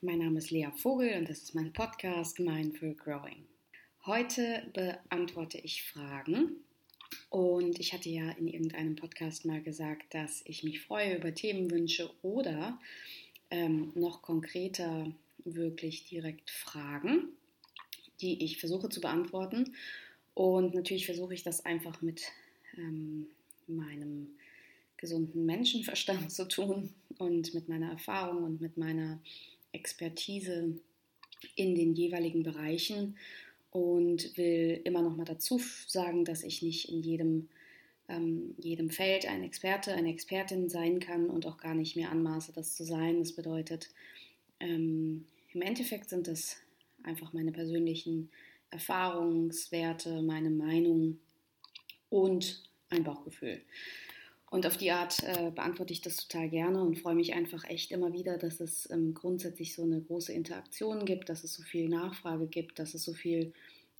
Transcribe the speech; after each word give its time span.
Mein 0.00 0.20
Name 0.20 0.38
ist 0.38 0.52
Lea 0.52 0.68
Vogel 0.76 1.12
und 1.18 1.28
das 1.28 1.42
ist 1.42 1.56
mein 1.56 1.72
Podcast 1.72 2.38
Mindful 2.38 2.94
Growing. 2.94 3.44
Heute 4.06 4.62
beantworte 4.72 5.58
ich 5.58 5.82
Fragen 5.82 6.52
und 7.30 7.80
ich 7.80 7.92
hatte 7.92 8.08
ja 8.08 8.30
in 8.30 8.46
irgendeinem 8.46 8.94
Podcast 8.94 9.44
mal 9.44 9.60
gesagt, 9.60 10.14
dass 10.14 10.42
ich 10.44 10.62
mich 10.62 10.82
freue 10.82 11.16
über 11.16 11.34
Themenwünsche 11.34 12.12
oder 12.22 12.78
ähm, 13.50 13.90
noch 13.96 14.22
konkreter 14.22 15.10
wirklich 15.44 16.04
direkt 16.04 16.48
Fragen, 16.48 17.30
die 18.20 18.44
ich 18.44 18.60
versuche 18.60 18.88
zu 18.90 19.00
beantworten. 19.00 19.74
Und 20.34 20.76
natürlich 20.76 21.06
versuche 21.06 21.34
ich 21.34 21.42
das 21.42 21.66
einfach 21.66 22.02
mit 22.02 22.22
ähm, 22.76 23.26
meinem 23.66 24.28
gesunden 24.96 25.44
Menschenverstand 25.44 26.30
zu 26.30 26.46
tun 26.46 26.94
und 27.18 27.52
mit 27.52 27.68
meiner 27.68 27.90
Erfahrung 27.90 28.44
und 28.44 28.60
mit 28.60 28.76
meiner 28.76 29.18
Expertise 29.78 30.76
in 31.54 31.74
den 31.74 31.94
jeweiligen 31.94 32.42
Bereichen 32.42 33.16
und 33.70 34.36
will 34.36 34.80
immer 34.84 35.02
noch 35.02 35.16
mal 35.16 35.24
dazu 35.24 35.60
sagen, 35.86 36.24
dass 36.24 36.42
ich 36.42 36.62
nicht 36.62 36.88
in 36.88 37.02
jedem, 37.02 37.48
ähm, 38.08 38.54
jedem 38.58 38.90
Feld 38.90 39.26
ein 39.26 39.44
Experte, 39.44 39.92
eine 39.92 40.10
Expertin 40.10 40.68
sein 40.68 41.00
kann 41.00 41.30
und 41.30 41.46
auch 41.46 41.58
gar 41.58 41.74
nicht 41.74 41.96
mehr 41.96 42.10
anmaße, 42.10 42.52
das 42.52 42.74
zu 42.74 42.84
sein. 42.84 43.18
Das 43.20 43.32
bedeutet, 43.32 43.90
ähm, 44.60 45.26
im 45.52 45.62
Endeffekt 45.62 46.10
sind 46.10 46.26
das 46.26 46.56
einfach 47.02 47.32
meine 47.32 47.52
persönlichen 47.52 48.30
Erfahrungswerte, 48.70 50.22
meine 50.22 50.50
Meinung 50.50 51.18
und 52.10 52.62
ein 52.90 53.04
Bauchgefühl. 53.04 53.60
Und 54.50 54.66
auf 54.66 54.78
die 54.78 54.90
Art 54.90 55.22
äh, 55.24 55.50
beantworte 55.54 55.92
ich 55.92 56.00
das 56.00 56.16
total 56.16 56.48
gerne 56.48 56.82
und 56.82 56.98
freue 56.98 57.14
mich 57.14 57.34
einfach 57.34 57.64
echt 57.64 57.90
immer 57.90 58.12
wieder, 58.14 58.38
dass 58.38 58.60
es 58.60 58.90
ähm, 58.90 59.12
grundsätzlich 59.12 59.74
so 59.74 59.82
eine 59.82 60.00
große 60.00 60.32
Interaktion 60.32 61.04
gibt, 61.04 61.28
dass 61.28 61.44
es 61.44 61.54
so 61.54 61.62
viel 61.62 61.88
Nachfrage 61.88 62.46
gibt, 62.46 62.78
dass 62.78 62.94
es 62.94 63.04
so 63.04 63.12
viel 63.12 63.52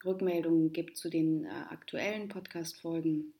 Rückmeldungen 0.04 0.72
gibt 0.72 0.96
zu 0.96 1.10
den 1.10 1.44
äh, 1.44 1.48
aktuellen 1.48 2.28
Podcast-Folgen. 2.28 3.34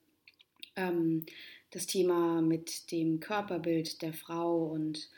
Ähm, 0.76 1.24
das 1.70 1.86
Thema 1.86 2.42
mit 2.42 2.90
dem 2.92 3.20
Körperbild 3.20 4.02
der 4.02 4.12
Frau 4.12 4.66
und 4.66 5.08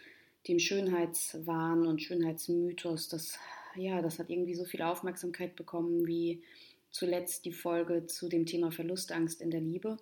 dem 0.48 0.58
Schönheitswahn 0.58 1.86
und 1.86 2.02
Schönheitsmythos, 2.02 3.08
das, 3.08 3.38
ja, 3.76 4.00
das 4.00 4.18
hat 4.18 4.30
irgendwie 4.30 4.54
so 4.54 4.64
viel 4.64 4.82
Aufmerksamkeit 4.82 5.56
bekommen 5.56 6.06
wie 6.06 6.42
zuletzt 6.90 7.44
die 7.44 7.52
Folge 7.52 8.06
zu 8.06 8.28
dem 8.28 8.46
Thema 8.46 8.70
Verlustangst 8.70 9.40
in 9.40 9.50
der 9.50 9.60
Liebe. 9.60 9.96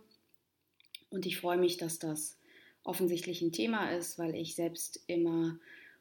Und 1.11 1.27
ich 1.27 1.39
freue 1.39 1.59
mich, 1.59 1.77
dass 1.77 1.99
das 1.99 2.39
offensichtlich 2.85 3.43
ein 3.43 3.53
Thema 3.53 3.91
ist, 3.91 4.19
weil 4.19 4.35
ich 4.35 4.55
selbst 4.55 5.03
immer 5.07 5.59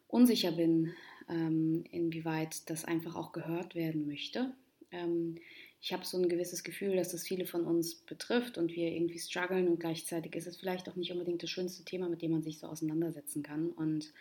unsicher 0.08 0.52
bin, 0.52 0.94
ähm, 1.30 1.83
inwieweit 1.91 2.69
das 2.69 2.86
einfach 2.86 3.16
auch 3.16 3.31
gehört 3.31 3.75
werden 3.75 4.08
möchte. 4.08 4.53
Ähm, 4.91 5.38
ich 5.81 5.94
habe 5.94 6.05
so 6.05 6.17
ein 6.17 6.30
gewisses 6.30 6.64
Gefühl, 6.64 6.95
dass 6.95 7.11
das 7.11 7.27
viele 7.27 7.45
von 7.45 7.66
uns 7.66 7.95
betrifft 7.95 8.58
und 8.58 8.75
wir 8.75 8.91
irgendwie 8.91 9.19
strugglen 9.19 9.67
und 9.67 9.80
gleichzeitig 9.80 10.36
ist 10.36 10.47
es 10.47 10.58
vielleicht 10.58 10.89
auch 10.89 10.95
nicht 10.95 11.11
unbedingt 11.11 11.44
das 11.44 11.49
schönste 11.49 11.83
Thema, 11.83 12.09
mit 12.09 12.21
dem 12.21 12.31
man 12.31 12.44
sich 12.44 12.59
so 12.59 12.67
auseinandersetzen 12.67 13.44
kann. 13.44 13.69
Und 13.69 14.11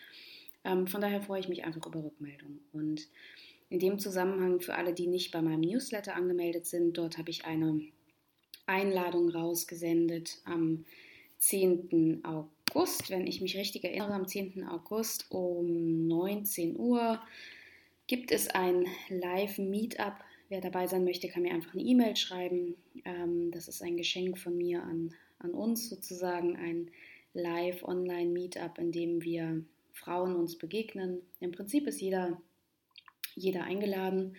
ähm, 0.64 0.86
von 0.86 1.00
daher 1.00 1.22
freue 1.22 1.40
ich 1.40 1.48
mich 1.48 1.64
einfach 1.64 1.86
über 1.86 2.04
Rückmeldungen. 2.04 2.60
Und 2.72 3.08
in 3.70 3.78
dem 3.78 3.98
Zusammenhang 3.98 4.60
für 4.60 4.74
alle, 4.74 4.92
die 4.92 5.06
nicht 5.06 5.32
bei 5.32 5.42
meinem 5.42 5.60
Newsletter 5.60 6.14
angemeldet 6.14 6.66
sind, 6.66 6.98
dort 6.98 7.18
habe 7.18 7.30
ich 7.30 7.44
eine 7.44 7.80
Einladung 8.66 9.30
rausgesendet 9.30 10.38
am 10.44 10.84
10. 11.38 12.24
August, 12.24 13.10
wenn 13.10 13.26
ich 13.26 13.40
mich 13.40 13.56
richtig 13.56 13.84
erinnere, 13.84 14.14
am 14.14 14.26
10. 14.26 14.64
August 14.64 15.30
um 15.30 16.06
19 16.06 16.78
Uhr 16.78 17.20
gibt 18.06 18.30
es 18.30 18.48
ein 18.48 18.86
Live-Meetup. 19.08 20.14
Wer 20.48 20.60
dabei 20.60 20.86
sein 20.86 21.04
möchte, 21.04 21.28
kann 21.28 21.42
mir 21.42 21.54
einfach 21.54 21.74
eine 21.74 21.82
E-Mail 21.82 22.16
schreiben. 22.16 22.76
Ähm, 23.04 23.50
das 23.50 23.68
ist 23.68 23.82
ein 23.82 23.96
Geschenk 23.96 24.38
von 24.38 24.56
mir 24.56 24.82
an, 24.82 25.14
an 25.38 25.52
uns 25.52 25.88
sozusagen, 25.88 26.56
ein 26.56 26.90
Live-Online-Meetup, 27.34 28.78
in 28.78 28.92
dem 28.92 29.22
wir 29.22 29.64
Frauen 29.92 30.36
uns 30.36 30.56
begegnen. 30.56 31.22
Im 31.40 31.52
Prinzip 31.52 31.86
ist 31.86 32.00
jeder, 32.00 32.40
jeder 33.34 33.64
eingeladen 33.64 34.36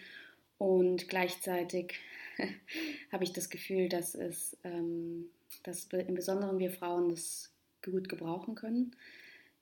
und 0.57 1.09
gleichzeitig 1.09 1.95
habe 3.11 3.23
ich 3.23 3.33
das 3.33 3.49
Gefühl, 3.49 3.89
dass 3.89 4.15
es, 4.15 4.57
ähm, 4.63 5.29
dass 5.63 5.85
im 5.85 6.15
Besonderen 6.15 6.59
wir 6.59 6.71
Frauen 6.71 7.09
das 7.09 7.51
gut 7.83 8.09
gebrauchen 8.09 8.55
können. 8.55 8.95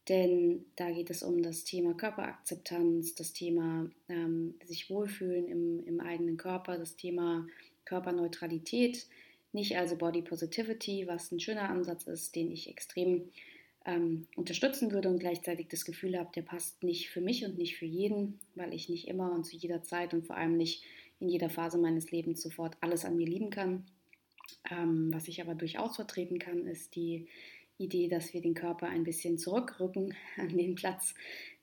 Denn 0.07 0.65
da 0.75 0.91
geht 0.91 1.09
es 1.09 1.23
um 1.23 1.41
das 1.41 1.63
Thema 1.63 1.95
Körperakzeptanz, 1.95 3.15
das 3.15 3.33
Thema 3.33 3.89
ähm, 4.07 4.53
sich 4.63 4.89
wohlfühlen 4.89 5.47
im, 5.47 5.83
im 5.85 5.99
eigenen 5.99 6.37
Körper, 6.37 6.77
das 6.77 6.95
Thema 6.95 7.47
Körperneutralität, 7.85 9.07
nicht 9.51 9.77
also 9.77 9.95
Body 9.95 10.21
Positivity, 10.21 11.07
was 11.07 11.31
ein 11.31 11.39
schöner 11.39 11.69
Ansatz 11.69 12.05
ist, 12.05 12.35
den 12.35 12.51
ich 12.51 12.69
extrem 12.69 13.29
ähm, 13.85 14.27
unterstützen 14.35 14.91
würde 14.91 15.09
und 15.09 15.19
gleichzeitig 15.19 15.67
das 15.69 15.85
Gefühl 15.85 16.17
habe, 16.17 16.29
der 16.35 16.41
passt 16.41 16.83
nicht 16.83 17.09
für 17.09 17.21
mich 17.21 17.45
und 17.45 17.57
nicht 17.57 17.77
für 17.77 17.85
jeden, 17.85 18.39
weil 18.55 18.73
ich 18.73 18.89
nicht 18.89 19.07
immer 19.07 19.31
und 19.31 19.45
zu 19.45 19.55
jeder 19.55 19.81
Zeit 19.81 20.13
und 20.13 20.27
vor 20.27 20.37
allem 20.37 20.57
nicht 20.57 20.83
in 21.19 21.29
jeder 21.29 21.49
Phase 21.49 21.77
meines 21.77 22.11
Lebens 22.11 22.41
sofort 22.41 22.77
alles 22.81 23.05
an 23.05 23.15
mir 23.15 23.27
lieben 23.27 23.49
kann. 23.49 23.85
Ähm, 24.69 25.13
was 25.13 25.27
ich 25.27 25.41
aber 25.41 25.55
durchaus 25.55 25.95
vertreten 25.95 26.39
kann, 26.39 26.67
ist 26.67 26.95
die 26.95 27.27
Idee, 27.77 28.07
dass 28.07 28.33
wir 28.33 28.41
den 28.41 28.53
Körper 28.53 28.87
ein 28.87 29.03
bisschen 29.03 29.37
zurückrücken 29.37 30.13
an 30.37 30.55
den 30.55 30.75
Platz, 30.75 31.13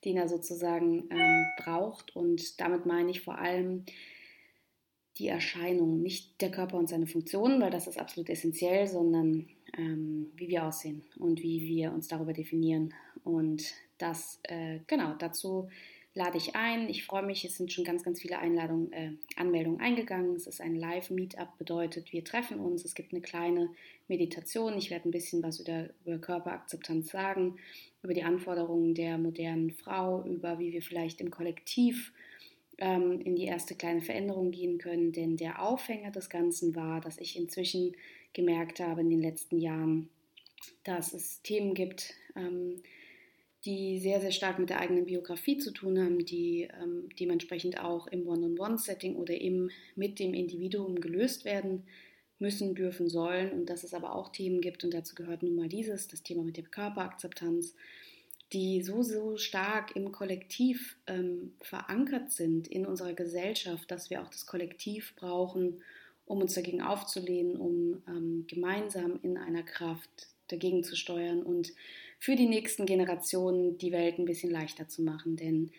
den 0.05 0.17
er 0.17 0.27
sozusagen 0.27 1.09
ähm, 1.09 1.45
braucht. 1.57 2.15
Und 2.15 2.59
damit 2.59 2.85
meine 2.85 3.11
ich 3.11 3.21
vor 3.21 3.37
allem 3.37 3.85
die 5.17 5.27
Erscheinung, 5.27 6.01
nicht 6.01 6.41
der 6.41 6.49
Körper 6.49 6.77
und 6.77 6.89
seine 6.89 7.05
Funktionen, 7.05 7.61
weil 7.61 7.69
das 7.69 7.87
ist 7.87 7.99
absolut 7.99 8.29
essentiell, 8.29 8.87
sondern 8.87 9.47
ähm, 9.77 10.31
wie 10.35 10.47
wir 10.47 10.65
aussehen 10.65 11.03
und 11.19 11.41
wie 11.41 11.67
wir 11.67 11.91
uns 11.91 12.07
darüber 12.07 12.33
definieren. 12.33 12.93
Und 13.23 13.63
das, 13.99 14.39
äh, 14.43 14.79
genau, 14.87 15.13
dazu 15.13 15.69
lade 16.15 16.37
ich 16.37 16.55
ein. 16.55 16.89
Ich 16.89 17.05
freue 17.05 17.23
mich, 17.23 17.43
es 17.43 17.57
sind 17.57 17.71
schon 17.71 17.83
ganz, 17.83 18.03
ganz 18.03 18.21
viele 18.21 18.37
Einladungen, 18.37 18.91
äh, 18.93 19.11
Anmeldungen 19.35 19.79
eingegangen. 19.79 20.35
Es 20.35 20.47
ist 20.47 20.61
ein 20.61 20.75
Live-Meetup, 20.75 21.57
bedeutet, 21.57 22.13
wir 22.13 22.23
treffen 22.23 22.59
uns. 22.59 22.85
Es 22.85 22.93
gibt 22.93 23.13
eine 23.13 23.21
kleine 23.21 23.69
Meditation. 24.07 24.77
Ich 24.77 24.91
werde 24.91 25.09
ein 25.09 25.11
bisschen 25.11 25.41
was 25.41 25.59
über, 25.59 25.89
über 26.05 26.19
Körperakzeptanz 26.19 27.09
sagen, 27.09 27.57
über 28.03 28.13
die 28.13 28.23
Anforderungen 28.23 28.93
der 28.93 29.17
modernen 29.17 29.71
Frau, 29.71 30.23
über 30.25 30.59
wie 30.59 30.71
wir 30.71 30.81
vielleicht 30.81 31.19
im 31.19 31.31
Kollektiv 31.31 32.13
ähm, 32.77 33.19
in 33.21 33.35
die 33.35 33.45
erste 33.45 33.75
kleine 33.75 34.01
Veränderung 34.01 34.51
gehen 34.51 34.77
können. 34.77 35.13
Denn 35.13 35.35
der 35.35 35.63
Aufhänger 35.63 36.11
des 36.11 36.29
Ganzen 36.29 36.75
war, 36.75 37.01
dass 37.01 37.17
ich 37.17 37.37
inzwischen 37.37 37.95
gemerkt 38.33 38.79
habe 38.79 39.01
in 39.01 39.09
den 39.09 39.21
letzten 39.21 39.57
Jahren, 39.57 40.09
dass 40.83 41.13
es 41.13 41.41
Themen 41.41 41.73
gibt, 41.73 42.13
ähm, 42.35 42.81
die 43.65 43.99
sehr, 43.99 44.19
sehr 44.19 44.31
stark 44.31 44.59
mit 44.59 44.69
der 44.69 44.79
eigenen 44.79 45.05
Biografie 45.05 45.57
zu 45.57 45.71
tun 45.71 45.97
haben, 45.97 46.25
die 46.25 46.67
ähm, 46.81 47.09
dementsprechend 47.19 47.79
auch 47.79 48.07
im 48.07 48.27
One-on-One-Setting 48.27 49.15
oder 49.15 49.33
eben 49.39 49.69
mit 49.95 50.19
dem 50.19 50.33
Individuum 50.33 50.99
gelöst 50.99 51.45
werden 51.45 51.83
müssen, 52.39 52.75
dürfen, 52.75 53.07
sollen 53.07 53.51
und 53.51 53.69
dass 53.69 53.83
es 53.83 53.93
aber 53.93 54.15
auch 54.15 54.29
Themen 54.29 54.59
gibt 54.59 54.83
und 54.83 54.93
dazu 54.93 55.15
gehört 55.15 55.43
nun 55.43 55.55
mal 55.55 55.69
dieses, 55.69 56.09
das 56.09 56.23
Thema 56.23 56.43
mit 56.43 56.57
der 56.57 56.65
Körperakzeptanz, 56.65 57.75
die 58.51 58.83
so, 58.83 59.01
so 59.01 59.37
stark 59.37 59.95
im 59.95 60.11
Kollektiv 60.11 60.97
ähm, 61.07 61.53
verankert 61.61 62.31
sind 62.31 62.67
in 62.67 62.85
unserer 62.85 63.13
Gesellschaft, 63.13 63.89
dass 63.89 64.09
wir 64.09 64.21
auch 64.21 64.29
das 64.29 64.45
Kollektiv 64.45 65.15
brauchen, 65.15 65.81
um 66.25 66.39
uns 66.41 66.53
dagegen 66.53 66.81
aufzulehnen, 66.81 67.55
um 67.55 68.03
ähm, 68.07 68.45
gemeinsam 68.47 69.19
in 69.23 69.37
einer 69.37 69.63
Kraft 69.63 70.27
dagegen 70.49 70.83
zu 70.83 70.95
steuern 70.95 71.41
und 71.41 71.73
für 72.23 72.37
die 72.37 72.47
nächsten 72.47 72.85
Generationen 72.85 73.77
die 73.77 73.91
Welt 73.91 74.17
ein 74.17 74.23
bisschen 74.23 74.49
leichter 74.49 74.87
zu 74.87 75.01
machen. 75.01 75.35
Denn 75.35 75.71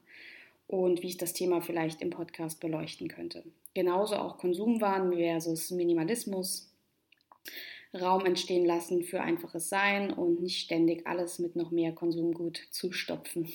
Und 0.73 1.03
wie 1.03 1.07
ich 1.09 1.17
das 1.17 1.33
Thema 1.33 1.61
vielleicht 1.61 2.01
im 2.01 2.09
Podcast 2.09 2.59
beleuchten 2.59 3.07
könnte. 3.07 3.43
Genauso 3.75 4.15
auch 4.15 4.39
Konsumwahn 4.39 5.13
versus 5.13 5.69
Minimalismus. 5.69 6.73
Raum 7.93 8.25
entstehen 8.25 8.65
lassen 8.65 9.03
für 9.03 9.21
einfaches 9.21 9.69
Sein 9.69 10.11
und 10.11 10.41
nicht 10.41 10.59
ständig 10.61 11.05
alles 11.05 11.37
mit 11.37 11.55
noch 11.55 11.69
mehr 11.69 11.91
Konsumgut 11.91 12.59
zustopfen. 12.71 13.53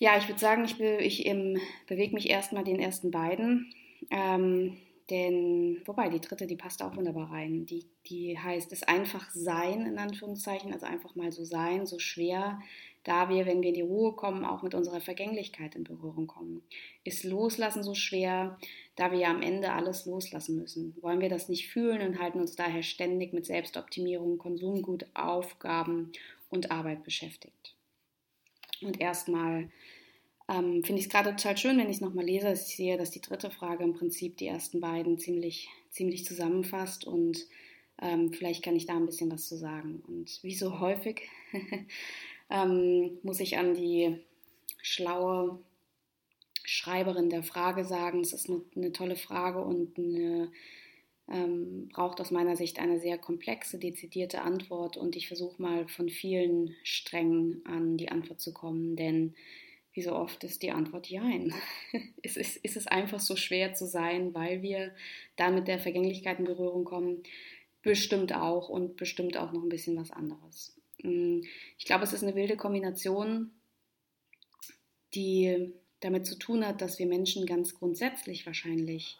Ja, 0.00 0.18
ich 0.18 0.26
würde 0.26 0.40
sagen, 0.40 0.64
ich, 0.64 0.78
be 0.78 0.96
ich 0.96 1.26
ähm, 1.26 1.60
bewege 1.86 2.12
mich 2.12 2.28
erstmal 2.28 2.64
den 2.64 2.80
ersten 2.80 3.12
beiden. 3.12 3.72
Ähm, 4.10 4.78
denn, 5.10 5.80
wobei, 5.84 6.08
die 6.08 6.20
dritte, 6.20 6.48
die 6.48 6.56
passt 6.56 6.82
auch 6.82 6.96
wunderbar 6.96 7.30
rein. 7.30 7.66
Die, 7.66 7.86
die 8.06 8.36
heißt 8.36 8.72
es 8.72 8.82
einfach 8.82 9.30
sein, 9.30 9.86
in 9.86 9.98
Anführungszeichen, 9.98 10.72
also 10.72 10.86
einfach 10.86 11.14
mal 11.14 11.30
so 11.30 11.44
sein, 11.44 11.86
so 11.86 12.00
schwer, 12.00 12.58
da 13.04 13.28
wir, 13.28 13.46
wenn 13.46 13.62
wir 13.62 13.68
in 13.70 13.74
die 13.74 13.80
Ruhe 13.82 14.12
kommen, 14.12 14.44
auch 14.44 14.62
mit 14.62 14.74
unserer 14.74 15.00
Vergänglichkeit 15.00 15.74
in 15.74 15.84
Berührung 15.84 16.26
kommen. 16.26 16.62
Ist 17.04 17.24
Loslassen 17.24 17.82
so 17.82 17.94
schwer, 17.94 18.58
da 18.96 19.10
wir 19.10 19.18
ja 19.18 19.30
am 19.30 19.42
Ende 19.42 19.72
alles 19.72 20.06
loslassen 20.06 20.56
müssen? 20.56 20.96
Wollen 21.00 21.20
wir 21.20 21.28
das 21.28 21.48
nicht 21.48 21.68
fühlen 21.68 22.00
und 22.02 22.18
halten 22.20 22.40
uns 22.40 22.54
daher 22.54 22.82
ständig 22.82 23.32
mit 23.32 23.46
Selbstoptimierung, 23.46 24.38
Konsumgut, 24.38 25.06
Aufgaben 25.14 26.12
und 26.48 26.70
Arbeit 26.70 27.02
beschäftigt? 27.02 27.74
Und 28.82 29.00
erstmal 29.00 29.70
ähm, 30.48 30.82
finde 30.84 31.00
ich 31.00 31.06
es 31.06 31.12
gerade 31.12 31.30
total 31.30 31.56
schön, 31.56 31.78
wenn 31.78 31.88
ich 31.88 31.96
es 31.96 32.00
nochmal 32.00 32.24
lese. 32.24 32.52
Ich 32.52 32.76
sehe, 32.76 32.96
dass 32.96 33.10
die 33.10 33.20
dritte 33.20 33.50
Frage 33.50 33.84
im 33.84 33.94
Prinzip 33.94 34.36
die 34.36 34.46
ersten 34.46 34.80
beiden 34.80 35.18
ziemlich, 35.18 35.68
ziemlich 35.90 36.24
zusammenfasst 36.24 37.04
und 37.04 37.46
ähm, 38.00 38.32
vielleicht 38.32 38.64
kann 38.64 38.76
ich 38.76 38.86
da 38.86 38.96
ein 38.96 39.06
bisschen 39.06 39.30
was 39.30 39.48
zu 39.48 39.56
sagen. 39.56 40.02
Und 40.06 40.40
wie 40.42 40.54
so 40.54 40.80
häufig 40.80 41.22
ähm, 42.52 43.18
muss 43.22 43.40
ich 43.40 43.56
an 43.56 43.74
die 43.74 44.18
schlaue 44.82 45.58
Schreiberin 46.64 47.30
der 47.30 47.42
Frage 47.42 47.84
sagen, 47.84 48.20
es 48.20 48.32
ist 48.32 48.48
eine, 48.48 48.62
eine 48.76 48.92
tolle 48.92 49.16
Frage 49.16 49.60
und 49.62 49.98
eine, 49.98 50.52
ähm, 51.28 51.88
braucht 51.88 52.20
aus 52.20 52.30
meiner 52.30 52.56
Sicht 52.56 52.78
eine 52.78 53.00
sehr 53.00 53.16
komplexe, 53.16 53.78
dezidierte 53.78 54.42
Antwort 54.42 54.96
und 54.98 55.16
ich 55.16 55.28
versuche 55.28 55.60
mal 55.60 55.88
von 55.88 56.10
vielen 56.10 56.74
Strängen 56.84 57.62
an 57.64 57.96
die 57.96 58.10
Antwort 58.10 58.40
zu 58.40 58.52
kommen, 58.52 58.96
denn 58.96 59.34
wie 59.94 60.02
so 60.02 60.12
oft 60.12 60.44
ist 60.44 60.62
die 60.62 60.72
Antwort 60.72 61.08
Jein. 61.08 61.54
es 62.22 62.36
ist, 62.36 62.56
ist 62.58 62.76
es 62.76 62.86
einfach 62.86 63.20
so 63.20 63.34
schwer 63.34 63.72
zu 63.74 63.86
sein, 63.86 64.34
weil 64.34 64.62
wir 64.62 64.94
da 65.36 65.50
mit 65.50 65.68
der 65.68 65.78
Vergänglichkeit 65.78 66.38
in 66.38 66.44
Berührung 66.44 66.84
kommen? 66.84 67.22
Bestimmt 67.82 68.34
auch 68.34 68.68
und 68.68 68.96
bestimmt 68.96 69.36
auch 69.36 69.52
noch 69.52 69.62
ein 69.62 69.68
bisschen 69.68 69.96
was 69.96 70.10
anderes. 70.10 70.76
Mm, 71.02 71.42
ich 71.78 71.84
glaube, 71.84 72.04
es 72.04 72.12
ist 72.12 72.22
eine 72.22 72.34
wilde 72.34 72.56
Kombination, 72.56 73.50
die 75.14 75.72
damit 76.00 76.26
zu 76.26 76.36
tun 76.36 76.66
hat, 76.66 76.80
dass 76.80 76.98
wir 76.98 77.06
Menschen 77.06 77.46
ganz 77.46 77.74
grundsätzlich 77.74 78.46
wahrscheinlich 78.46 79.18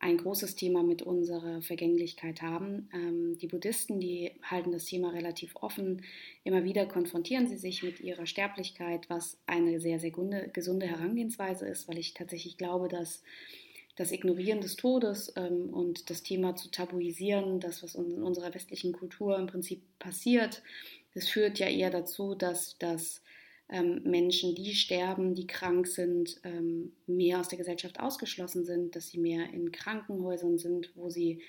ein 0.00 0.16
großes 0.16 0.54
Thema 0.54 0.82
mit 0.82 1.02
unserer 1.02 1.60
Vergänglichkeit 1.60 2.40
haben. 2.40 2.88
Ähm, 2.92 3.36
die 3.38 3.48
Buddhisten, 3.48 3.98
die 3.98 4.30
halten 4.42 4.70
das 4.70 4.84
Thema 4.84 5.10
relativ 5.10 5.56
offen. 5.56 6.02
Immer 6.44 6.62
wieder 6.64 6.86
konfrontieren 6.86 7.48
sie 7.48 7.56
sich 7.56 7.82
mit 7.82 8.00
ihrer 8.00 8.26
Sterblichkeit, 8.26 9.10
was 9.10 9.38
eine 9.46 9.80
sehr, 9.80 9.98
sehr 9.98 10.12
gesunde 10.52 10.86
Herangehensweise 10.86 11.66
ist, 11.66 11.88
weil 11.88 11.98
ich 11.98 12.14
tatsächlich 12.14 12.58
glaube, 12.58 12.88
dass 12.88 13.22
das 13.96 14.12
Ignorieren 14.12 14.60
des 14.60 14.76
Todes 14.76 15.32
ähm, 15.34 15.70
und 15.70 16.08
das 16.10 16.22
Thema 16.22 16.54
zu 16.54 16.70
tabuisieren, 16.70 17.58
das, 17.58 17.82
was 17.82 17.96
in 17.96 18.22
unserer 18.22 18.54
westlichen 18.54 18.92
Kultur 18.92 19.36
im 19.36 19.48
Prinzip 19.48 19.82
passiert, 19.98 20.62
das 21.18 21.28
führt 21.28 21.58
ja 21.58 21.66
eher 21.66 21.90
dazu, 21.90 22.36
dass 22.36 22.78
das 22.78 23.22
ähm, 23.68 24.02
Menschen, 24.04 24.54
die 24.54 24.72
sterben, 24.72 25.34
die 25.34 25.48
krank 25.48 25.88
sind, 25.88 26.40
ähm, 26.44 26.92
mehr 27.08 27.40
aus 27.40 27.48
der 27.48 27.58
Gesellschaft 27.58 27.98
ausgeschlossen 27.98 28.64
sind, 28.64 28.94
dass 28.94 29.08
sie 29.08 29.18
mehr 29.18 29.52
in 29.52 29.72
Krankenhäusern 29.72 30.58
sind, 30.58 30.92
wo 30.94 31.10
sie 31.10 31.40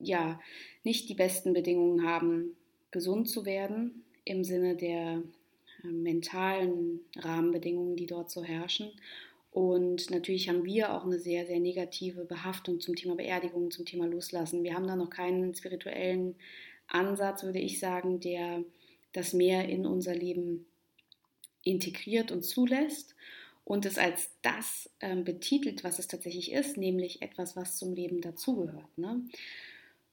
ja 0.00 0.40
nicht 0.82 1.08
die 1.08 1.14
besten 1.14 1.52
Bedingungen 1.52 2.04
haben, 2.04 2.56
gesund 2.90 3.28
zu 3.28 3.46
werden 3.46 4.02
im 4.24 4.42
Sinne 4.42 4.74
der 4.74 5.22
äh, 5.84 5.86
mentalen 5.86 7.00
Rahmenbedingungen, 7.16 7.94
die 7.94 8.06
dort 8.06 8.32
so 8.32 8.42
herrschen. 8.42 8.90
Und 9.52 10.10
natürlich 10.10 10.48
haben 10.48 10.64
wir 10.64 10.92
auch 10.92 11.04
eine 11.04 11.20
sehr, 11.20 11.46
sehr 11.46 11.60
negative 11.60 12.24
Behaftung 12.24 12.80
zum 12.80 12.96
Thema 12.96 13.14
Beerdigung, 13.14 13.70
zum 13.70 13.84
Thema 13.84 14.06
Loslassen. 14.06 14.64
Wir 14.64 14.74
haben 14.74 14.88
da 14.88 14.96
noch 14.96 15.10
keinen 15.10 15.54
spirituellen 15.54 16.34
Ansatz, 16.88 17.44
würde 17.44 17.60
ich 17.60 17.78
sagen, 17.78 18.18
der 18.18 18.64
das 19.12 19.32
mehr 19.32 19.68
in 19.68 19.86
unser 19.86 20.14
Leben 20.14 20.66
integriert 21.62 22.30
und 22.30 22.42
zulässt 22.42 23.14
und 23.64 23.84
es 23.84 23.98
als 23.98 24.30
das 24.42 24.90
ähm, 25.00 25.24
betitelt, 25.24 25.84
was 25.84 25.98
es 25.98 26.08
tatsächlich 26.08 26.52
ist, 26.52 26.76
nämlich 26.76 27.20
etwas, 27.20 27.56
was 27.56 27.76
zum 27.76 27.92
Leben 27.92 28.20
dazugehört. 28.20 28.96
Ne? 28.96 29.22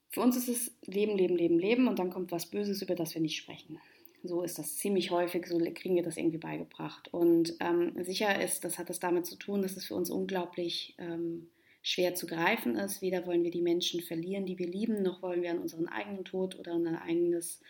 Für 0.09 0.21
uns 0.21 0.35
ist 0.35 0.49
es 0.49 0.71
Leben, 0.85 1.17
Leben, 1.17 1.37
Leben, 1.37 1.59
Leben 1.59 1.87
und 1.87 1.99
dann 1.99 2.09
kommt 2.09 2.31
was 2.31 2.47
Böses, 2.47 2.81
über 2.81 2.95
das 2.95 3.13
wir 3.13 3.21
nicht 3.21 3.37
sprechen. 3.37 3.79
So 4.23 4.41
ist 4.41 4.57
das 4.57 4.75
ziemlich 4.75 5.11
häufig, 5.11 5.45
so 5.45 5.57
kriegen 5.73 5.95
wir 5.95 6.03
das 6.03 6.17
irgendwie 6.17 6.37
beigebracht. 6.37 7.13
Und 7.13 7.55
ähm, 7.59 7.93
sicher 8.03 8.41
ist, 8.41 8.65
das 8.65 8.77
hat 8.77 8.89
es 8.89 8.99
damit 8.99 9.25
zu 9.25 9.35
tun, 9.35 9.61
dass 9.61 9.77
es 9.77 9.85
für 9.85 9.95
uns 9.95 10.09
unglaublich 10.09 10.95
ähm, 10.97 11.47
schwer 11.81 12.15
zu 12.15 12.25
greifen 12.25 12.75
ist. 12.75 13.01
Weder 13.01 13.25
wollen 13.27 13.43
wir 13.43 13.51
die 13.51 13.61
Menschen 13.61 14.01
verlieren, 14.01 14.45
die 14.45 14.57
wir 14.57 14.67
lieben, 14.67 15.03
noch 15.03 15.21
wollen 15.21 15.43
wir 15.43 15.51
an 15.51 15.59
unseren 15.59 15.87
eigenen 15.87 16.25
Tod 16.25 16.57
oder 16.57 16.73
an 16.73 16.87
ein 16.87 16.95
eigenes 16.95 17.61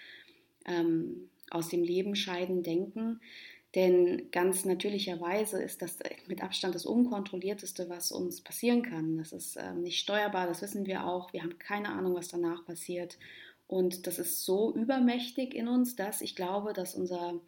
ähm, 0.65 1.29
aus 1.49 1.69
dem 1.69 1.83
Leben 1.83 2.15
scheiden 2.15 2.63
denken. 2.63 3.19
Denn 3.75 4.31
ganz 4.31 4.63
natürlicherweise 4.63 5.61
ist 5.61 5.81
das 5.81 5.97
mit 6.27 6.41
Abstand 6.41 6.75
das 6.75 6.85
Unkontrollierteste, 6.85 7.89
was 7.89 8.11
uns 8.11 8.41
passieren 8.41 8.83
kann. 8.83 9.17
Das 9.17 9.33
ist 9.33 9.57
ähm, 9.57 9.81
nicht 9.81 9.99
steuerbar, 9.99 10.47
das 10.47 10.61
wissen 10.61 10.85
wir 10.85 11.05
auch. 11.05 11.33
Wir 11.33 11.43
haben 11.43 11.59
keine 11.59 11.89
Ahnung, 11.89 12.15
was 12.15 12.29
danach 12.29 12.65
passiert. 12.65 13.17
Und 13.67 14.07
das 14.07 14.17
ist 14.17 14.45
so 14.45 14.73
übermächtig 14.73 15.53
in 15.53 15.67
uns, 15.67 15.95
dass 15.97 16.21
ich 16.21 16.37
glaube, 16.37 16.71
dass 16.71 16.95
unser, 16.95 17.41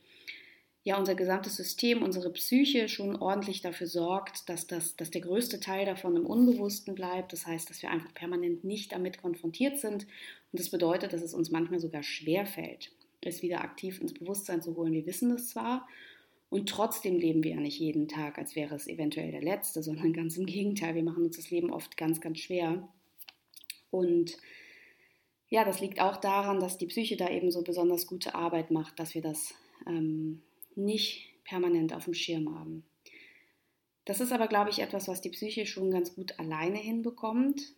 ja, 0.84 0.98
unser 0.98 1.16
gesamtes 1.16 1.56
System, 1.56 2.04
unsere 2.04 2.34
Psyche 2.34 2.90
schon 2.90 3.16
ordentlich 3.16 3.62
dafür 3.62 3.88
sorgt, 3.88 4.50
dass, 4.50 4.68
das, 4.68 4.98
dass 4.98 5.12
der 5.12 5.22
größte 5.22 5.62
Teil 5.62 5.86
davon 5.86 6.18
im 6.18 6.26
Unbewussten 6.26 6.94
bleibt. 6.94 7.32
Das 7.32 7.46
heißt, 7.46 7.70
dass 7.70 7.82
wir 7.82 7.92
einfach 7.92 8.14
permanent 8.14 8.66
nicht 8.66 8.92
damit 8.92 9.22
konfrontiert 9.22 9.80
sind. 9.80 10.08
Und 10.52 10.60
das 10.60 10.70
bedeutet, 10.70 11.14
dass 11.14 11.22
es 11.22 11.34
uns 11.34 11.52
manchmal 11.52 11.80
sogar 11.80 12.04
schwer 12.04 12.46
fällt, 12.46 12.92
es 13.28 13.42
wieder 13.42 13.62
aktiv 13.62 14.00
ins 14.02 14.14
Bewusstsein 14.14 14.62
zu 14.62 14.76
holen. 14.76 14.94
Wir 14.94 15.06
wissen 15.06 15.32
es 15.32 15.50
zwar 15.50 15.88
und 16.50 16.70
trotzdem 16.70 17.18
leben 17.18 17.44
wir 17.44 17.52
ja 17.52 17.60
nicht 17.60 17.80
jeden 17.80 18.08
Tag, 18.08 18.38
als 18.38 18.56
wäre 18.56 18.76
es 18.76 18.88
eventuell 18.88 19.32
der 19.32 19.42
letzte, 19.42 19.84
sondern 19.84 20.14
ganz 20.14 20.38
im 20.38 20.46
Gegenteil. 20.46 20.96
Wir 20.96 21.04
machen 21.04 21.24
uns 21.24 21.36
das 21.36 21.52
Leben 21.52 21.72
oft 21.72 21.98
ganz, 21.98 22.22
ganz 22.22 22.40
schwer. 22.40 22.88
Und 23.92 24.38
ja, 25.50 25.66
das 25.66 25.82
liegt 25.82 26.00
auch 26.00 26.18
daran, 26.18 26.60
dass 26.60 26.78
die 26.78 26.88
Psyche 26.88 27.18
da 27.18 27.30
eben 27.30 27.52
so 27.52 27.64
besonders 27.64 28.08
gute 28.08 28.36
Arbeit 28.36 28.72
macht, 28.72 29.00
dass 29.00 29.14
wir 29.14 29.22
das 29.22 29.54
ähm, 29.86 30.42
nicht 30.76 31.34
permanent 31.44 31.94
auf 31.94 32.06
dem 32.06 32.14
Schirm 32.14 32.58
haben. 32.58 32.84
Das 34.06 34.22
ist 34.22 34.32
aber, 34.32 34.48
glaube 34.48 34.70
ich, 34.70 34.80
etwas, 34.80 35.10
was 35.10 35.20
die 35.20 35.30
Psyche 35.30 35.66
schon 35.66 35.92
ganz 35.92 36.16
gut 36.16 36.40
alleine 36.40 36.78
hinbekommt. 36.78 37.74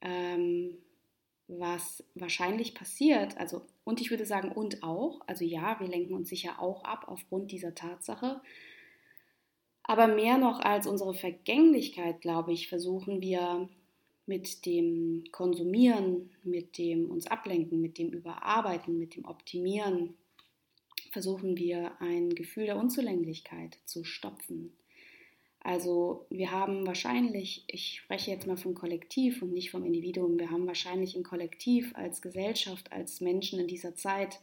Ähm, 0.00 0.78
was 1.48 2.04
wahrscheinlich 2.14 2.74
passiert, 2.74 3.36
also 3.38 3.66
und 3.84 4.00
ich 4.00 4.10
würde 4.10 4.26
sagen 4.26 4.52
und 4.52 4.82
auch, 4.82 5.20
also 5.26 5.44
ja, 5.44 5.78
wir 5.80 5.88
lenken 5.88 6.14
uns 6.14 6.28
sicher 6.28 6.60
auch 6.60 6.84
ab 6.84 7.04
aufgrund 7.08 7.50
dieser 7.50 7.74
Tatsache, 7.74 8.40
aber 9.82 10.06
mehr 10.06 10.38
noch 10.38 10.60
als 10.60 10.86
unsere 10.86 11.14
Vergänglichkeit, 11.14 12.20
glaube 12.20 12.52
ich, 12.52 12.68
versuchen 12.68 13.20
wir 13.20 13.68
mit 14.26 14.64
dem 14.64 15.24
Konsumieren, 15.32 16.30
mit 16.44 16.78
dem 16.78 17.10
uns 17.10 17.26
ablenken, 17.26 17.80
mit 17.80 17.98
dem 17.98 18.10
Überarbeiten, 18.10 18.98
mit 18.98 19.16
dem 19.16 19.24
Optimieren, 19.24 20.14
versuchen 21.10 21.56
wir 21.56 22.00
ein 22.00 22.30
Gefühl 22.30 22.66
der 22.66 22.78
Unzulänglichkeit 22.78 23.78
zu 23.84 24.04
stopfen. 24.04 24.72
Also 25.64 26.26
wir 26.28 26.50
haben 26.50 26.86
wahrscheinlich, 26.86 27.64
ich 27.68 28.00
spreche 28.00 28.32
jetzt 28.32 28.48
mal 28.48 28.56
vom 28.56 28.74
Kollektiv 28.74 29.42
und 29.42 29.52
nicht 29.52 29.70
vom 29.70 29.84
Individuum, 29.84 30.38
wir 30.38 30.50
haben 30.50 30.66
wahrscheinlich 30.66 31.14
im 31.14 31.22
Kollektiv 31.22 31.94
als 31.94 32.20
Gesellschaft, 32.20 32.90
als 32.90 33.20
Menschen 33.20 33.60
in 33.60 33.68
dieser 33.68 33.94
Zeit 33.94 34.40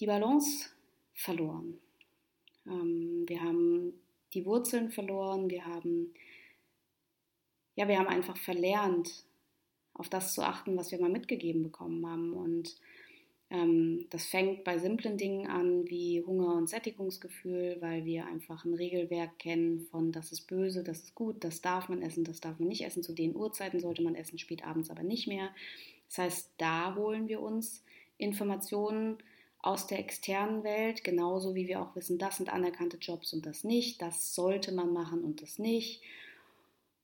die 0.00 0.06
Balance 0.06 0.70
verloren. 1.12 1.78
Ähm, 2.66 3.24
wir 3.26 3.42
haben 3.42 3.92
die 4.32 4.46
Wurzeln 4.46 4.90
verloren, 4.90 5.50
wir 5.50 5.66
haben, 5.66 6.14
ja, 7.76 7.86
wir 7.86 7.98
haben 7.98 8.08
einfach 8.08 8.38
verlernt, 8.38 9.24
auf 9.92 10.08
das 10.08 10.32
zu 10.34 10.42
achten, 10.42 10.76
was 10.76 10.90
wir 10.90 11.00
mal 11.00 11.10
mitgegeben 11.10 11.62
bekommen 11.62 12.06
haben. 12.06 12.32
Und 12.32 12.76
das 13.50 14.26
fängt 14.26 14.64
bei 14.64 14.78
simplen 14.78 15.16
Dingen 15.16 15.46
an 15.46 15.88
wie 15.88 16.22
Hunger 16.26 16.54
und 16.54 16.68
Sättigungsgefühl, 16.68 17.76
weil 17.80 18.04
wir 18.04 18.26
einfach 18.26 18.64
ein 18.64 18.74
Regelwerk 18.74 19.38
kennen 19.38 19.86
von 19.90 20.10
das 20.12 20.32
ist 20.32 20.46
böse, 20.46 20.82
das 20.82 21.00
ist 21.00 21.14
gut, 21.14 21.44
das 21.44 21.60
darf 21.60 21.88
man 21.88 22.02
essen, 22.02 22.24
das 22.24 22.40
darf 22.40 22.58
man 22.58 22.68
nicht 22.68 22.84
essen, 22.84 23.02
zu 23.02 23.12
den 23.12 23.36
Uhrzeiten 23.36 23.80
sollte 23.80 24.02
man 24.02 24.14
essen, 24.14 24.38
spät 24.38 24.64
abends 24.64 24.90
aber 24.90 25.02
nicht 25.02 25.28
mehr. 25.28 25.50
Das 26.08 26.18
heißt, 26.18 26.50
da 26.58 26.96
holen 26.96 27.28
wir 27.28 27.40
uns 27.40 27.84
Informationen 28.16 29.18
aus 29.58 29.86
der 29.86 29.98
externen 29.98 30.64
Welt, 30.64 31.04
genauso 31.04 31.54
wie 31.54 31.68
wir 31.68 31.80
auch 31.80 31.94
wissen, 31.96 32.18
das 32.18 32.38
sind 32.38 32.52
anerkannte 32.52 32.98
Jobs 32.98 33.32
und 33.32 33.46
das 33.46 33.62
nicht, 33.62 34.02
das 34.02 34.34
sollte 34.34 34.72
man 34.72 34.92
machen 34.92 35.22
und 35.22 35.42
das 35.42 35.58
nicht. 35.58 36.02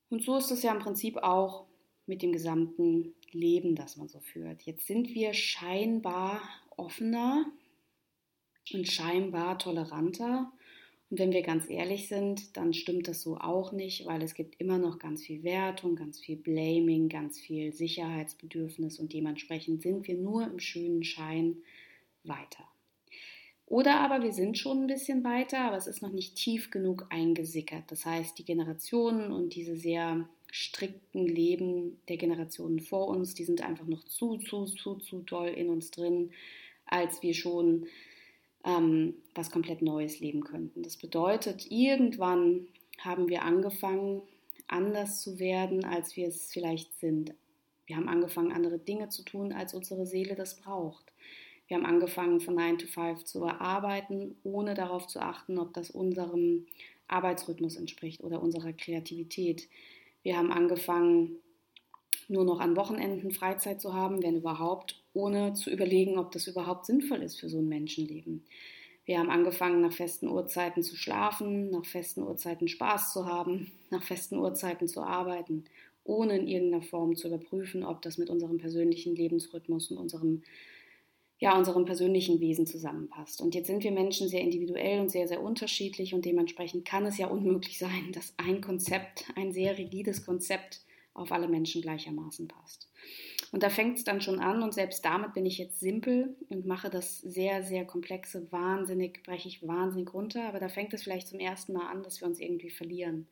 Und 0.09 0.23
so 0.23 0.37
ist 0.37 0.51
es 0.51 0.63
ja 0.63 0.71
im 0.71 0.79
Prinzip 0.79 1.17
auch 1.17 1.65
mit 2.05 2.21
dem 2.21 2.31
gesamten 2.31 3.13
Leben, 3.31 3.75
das 3.75 3.97
man 3.97 4.07
so 4.07 4.19
führt. 4.19 4.63
Jetzt 4.63 4.87
sind 4.87 5.13
wir 5.13 5.33
scheinbar 5.33 6.41
offener 6.75 7.45
und 8.73 8.87
scheinbar 8.87 9.59
toleranter. 9.59 10.51
Und 11.09 11.19
wenn 11.19 11.33
wir 11.33 11.41
ganz 11.41 11.69
ehrlich 11.69 12.07
sind, 12.07 12.55
dann 12.55 12.73
stimmt 12.73 13.07
das 13.07 13.21
so 13.21 13.37
auch 13.37 13.73
nicht, 13.73 14.05
weil 14.05 14.21
es 14.21 14.33
gibt 14.33 14.59
immer 14.61 14.77
noch 14.77 14.97
ganz 14.97 15.23
viel 15.23 15.43
Wertung, 15.43 15.95
ganz 15.95 16.19
viel 16.19 16.37
Blaming, 16.37 17.09
ganz 17.09 17.37
viel 17.37 17.73
Sicherheitsbedürfnis 17.73 18.97
und 18.97 19.11
dementsprechend 19.11 19.81
sind 19.81 20.07
wir 20.07 20.15
nur 20.15 20.45
im 20.45 20.59
schönen 20.59 21.03
Schein 21.03 21.57
weiter. 22.23 22.63
Oder 23.65 24.01
aber 24.01 24.21
wir 24.21 24.33
sind 24.33 24.57
schon 24.57 24.81
ein 24.81 24.87
bisschen 24.87 25.23
weiter, 25.23 25.59
aber 25.59 25.77
es 25.77 25.87
ist 25.87 26.01
noch 26.01 26.11
nicht 26.11 26.35
tief 26.35 26.71
genug 26.71 27.07
eingesickert. 27.09 27.83
Das 27.87 28.05
heißt, 28.05 28.37
die 28.37 28.45
Generationen 28.45 29.31
und 29.31 29.55
diese 29.55 29.77
sehr 29.77 30.27
strikten 30.51 31.25
Leben 31.25 31.99
der 32.07 32.17
Generationen 32.17 32.79
vor 32.79 33.07
uns, 33.07 33.33
die 33.33 33.45
sind 33.45 33.61
einfach 33.61 33.87
noch 33.87 34.03
zu, 34.03 34.37
zu, 34.37 34.65
zu, 34.65 34.95
zu 34.95 35.19
doll 35.19 35.47
in 35.47 35.69
uns 35.69 35.91
drin, 35.91 36.31
als 36.85 37.23
wir 37.23 37.33
schon 37.33 37.87
ähm, 38.63 39.15
was 39.33 39.49
komplett 39.49 39.81
Neues 39.81 40.19
leben 40.19 40.43
könnten. 40.43 40.83
Das 40.83 40.97
bedeutet, 40.97 41.71
irgendwann 41.71 42.67
haben 42.99 43.29
wir 43.29 43.43
angefangen, 43.43 44.21
anders 44.67 45.21
zu 45.21 45.39
werden, 45.39 45.85
als 45.85 46.15
wir 46.15 46.27
es 46.27 46.51
vielleicht 46.51 46.99
sind. 46.99 47.33
Wir 47.87 47.95
haben 47.95 48.09
angefangen, 48.09 48.51
andere 48.51 48.77
Dinge 48.77 49.09
zu 49.09 49.23
tun, 49.23 49.51
als 49.51 49.73
unsere 49.73 50.05
Seele 50.05 50.35
das 50.35 50.57
braucht. 50.57 51.11
Wir 51.67 51.77
haben 51.77 51.85
angefangen, 51.85 52.41
von 52.41 52.55
9 52.55 52.79
to 52.79 52.87
5 52.87 53.23
zu 53.23 53.45
arbeiten, 53.45 54.35
ohne 54.43 54.73
darauf 54.73 55.07
zu 55.07 55.21
achten, 55.21 55.57
ob 55.57 55.73
das 55.73 55.89
unserem 55.89 56.67
Arbeitsrhythmus 57.07 57.77
entspricht 57.77 58.23
oder 58.23 58.41
unserer 58.41 58.73
Kreativität. 58.73 59.67
Wir 60.23 60.37
haben 60.37 60.51
angefangen, 60.51 61.37
nur 62.27 62.45
noch 62.45 62.59
an 62.59 62.75
Wochenenden 62.75 63.31
Freizeit 63.31 63.81
zu 63.81 63.93
haben, 63.93 64.23
wenn 64.23 64.37
überhaupt, 64.37 65.01
ohne 65.13 65.53
zu 65.53 65.69
überlegen, 65.69 66.17
ob 66.17 66.31
das 66.31 66.47
überhaupt 66.47 66.85
sinnvoll 66.85 67.21
ist 67.21 67.39
für 67.39 67.49
so 67.49 67.59
ein 67.59 67.67
Menschenleben. 67.67 68.45
Wir 69.05 69.19
haben 69.19 69.29
angefangen, 69.29 69.81
nach 69.81 69.91
festen 69.91 70.27
Uhrzeiten 70.29 70.83
zu 70.83 70.95
schlafen, 70.95 71.69
nach 71.71 71.85
festen 71.85 72.21
Uhrzeiten 72.21 72.67
Spaß 72.67 73.13
zu 73.13 73.25
haben, 73.25 73.71
nach 73.89 74.03
festen 74.03 74.37
Uhrzeiten 74.37 74.87
zu 74.87 75.01
arbeiten, 75.01 75.65
ohne 76.03 76.37
in 76.37 76.47
irgendeiner 76.47 76.83
Form 76.83 77.15
zu 77.15 77.27
überprüfen, 77.27 77.83
ob 77.83 78.01
das 78.01 78.17
mit 78.17 78.29
unserem 78.29 78.57
persönlichen 78.57 79.15
Lebensrhythmus 79.15 79.91
und 79.91 79.97
unserem 79.97 80.43
ja, 81.41 81.57
unserem 81.57 81.85
persönlichen 81.85 82.39
Wesen 82.39 82.67
zusammenpasst. 82.67 83.41
Und 83.41 83.55
jetzt 83.55 83.65
sind 83.65 83.83
wir 83.83 83.91
Menschen 83.91 84.29
sehr 84.29 84.41
individuell 84.41 84.99
und 84.99 85.09
sehr, 85.09 85.27
sehr 85.27 85.41
unterschiedlich 85.41 86.13
und 86.13 86.23
dementsprechend 86.23 86.85
kann 86.85 87.03
es 87.07 87.17
ja 87.17 87.27
unmöglich 87.27 87.79
sein, 87.79 88.11
dass 88.13 88.35
ein 88.37 88.61
Konzept, 88.61 89.25
ein 89.35 89.51
sehr 89.51 89.77
rigides 89.79 90.23
Konzept 90.23 90.81
auf 91.15 91.31
alle 91.31 91.47
Menschen 91.47 91.81
gleichermaßen 91.81 92.47
passt. 92.47 92.91
Und 93.51 93.63
da 93.63 93.71
fängt 93.71 93.97
es 93.97 94.03
dann 94.03 94.21
schon 94.21 94.39
an 94.39 94.61
und 94.61 94.75
selbst 94.75 95.03
damit 95.03 95.33
bin 95.33 95.47
ich 95.47 95.57
jetzt 95.57 95.79
simpel 95.79 96.37
und 96.49 96.67
mache 96.67 96.91
das 96.91 97.17
sehr, 97.17 97.63
sehr 97.63 97.85
komplexe 97.85 98.49
wahnsinnig, 98.51 99.23
breche 99.23 99.47
ich 99.47 99.67
wahnsinnig 99.67 100.13
runter, 100.13 100.47
aber 100.47 100.59
da 100.59 100.69
fängt 100.69 100.93
es 100.93 101.01
vielleicht 101.01 101.27
zum 101.27 101.39
ersten 101.39 101.73
Mal 101.73 101.89
an, 101.89 102.03
dass 102.03 102.21
wir 102.21 102.27
uns 102.27 102.39
irgendwie 102.39 102.69
verlieren. 102.69 103.27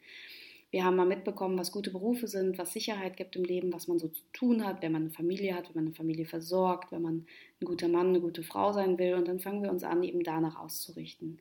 Wir 0.72 0.84
haben 0.84 0.96
mal 0.96 1.06
mitbekommen, 1.06 1.58
was 1.58 1.72
gute 1.72 1.90
Berufe 1.90 2.28
sind, 2.28 2.60
was 2.60 2.74
Sicherheit 2.74 3.18
gibt 3.18 3.36
im 3.36 3.44
Leben, 3.44 3.74
was 3.74 3.88
man 3.88 3.98
so 3.98 4.08
zu 4.08 4.22
tun 4.34 4.66
hat, 4.66 4.84
wenn 4.84 4.92
man 4.92 5.04
eine 5.04 5.12
Familie 5.12 5.56
hat, 5.56 5.68
wenn 5.70 5.76
man 5.76 5.86
eine 5.86 5.96
Familie 5.96 6.26
versorgt, 6.26 6.92
wenn 6.92 7.02
man 7.02 7.26
ein 7.60 7.66
guter 7.66 7.88
Mann, 7.88 8.10
eine 8.10 8.22
gute 8.22 8.44
Frau 8.44 8.72
sein 8.72 9.00
will. 9.00 9.16
Und 9.16 9.28
dann 9.28 9.40
fangen 9.40 9.64
wir 9.64 9.72
uns 9.72 9.84
an, 9.84 10.04
eben 10.04 10.24
danach 10.24 10.60
auszurichten. 10.60 11.40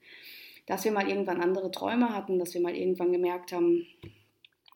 Dass 0.66 0.84
wir 0.84 0.92
mal 0.92 1.08
irgendwann 1.08 1.42
andere 1.42 1.70
Träume 1.70 2.14
hatten, 2.14 2.38
dass 2.38 2.54
wir 2.54 2.62
mal 2.62 2.74
irgendwann 2.74 3.12
gemerkt 3.12 3.52
haben, 3.52 3.86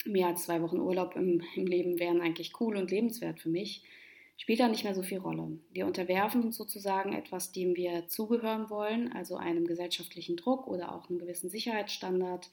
mehr 0.05 0.29
als 0.29 0.45
zwei 0.45 0.61
Wochen 0.61 0.81
Urlaub 0.81 1.17
im, 1.17 1.43
im 1.55 1.67
Leben 1.67 1.99
wären 1.99 2.21
eigentlich 2.21 2.53
cool 2.61 2.77
und 2.77 2.91
lebenswert 2.91 3.41
für 3.41 3.49
mich, 3.49 3.83
spielt 4.37 4.61
da 4.61 4.69
nicht 4.69 4.85
mehr 4.85 4.95
so 4.95 5.03
viel 5.03 5.19
Rolle. 5.19 5.59
Wir 5.73 5.87
unterwerfen 5.87 6.43
uns 6.43 6.57
sozusagen 6.57 7.13
etwas, 7.13 7.53
dem 7.53 7.77
wir 7.77 8.09
zugehören 8.09 8.69
wollen, 8.71 9.13
also 9.13 9.37
einem 9.37 9.67
gesellschaftlichen 9.67 10.37
Druck 10.37 10.67
oder 10.67 10.95
auch 10.95 11.09
einem 11.09 11.19
gewissen 11.19 11.49
Sicherheitsstandard 11.49 12.51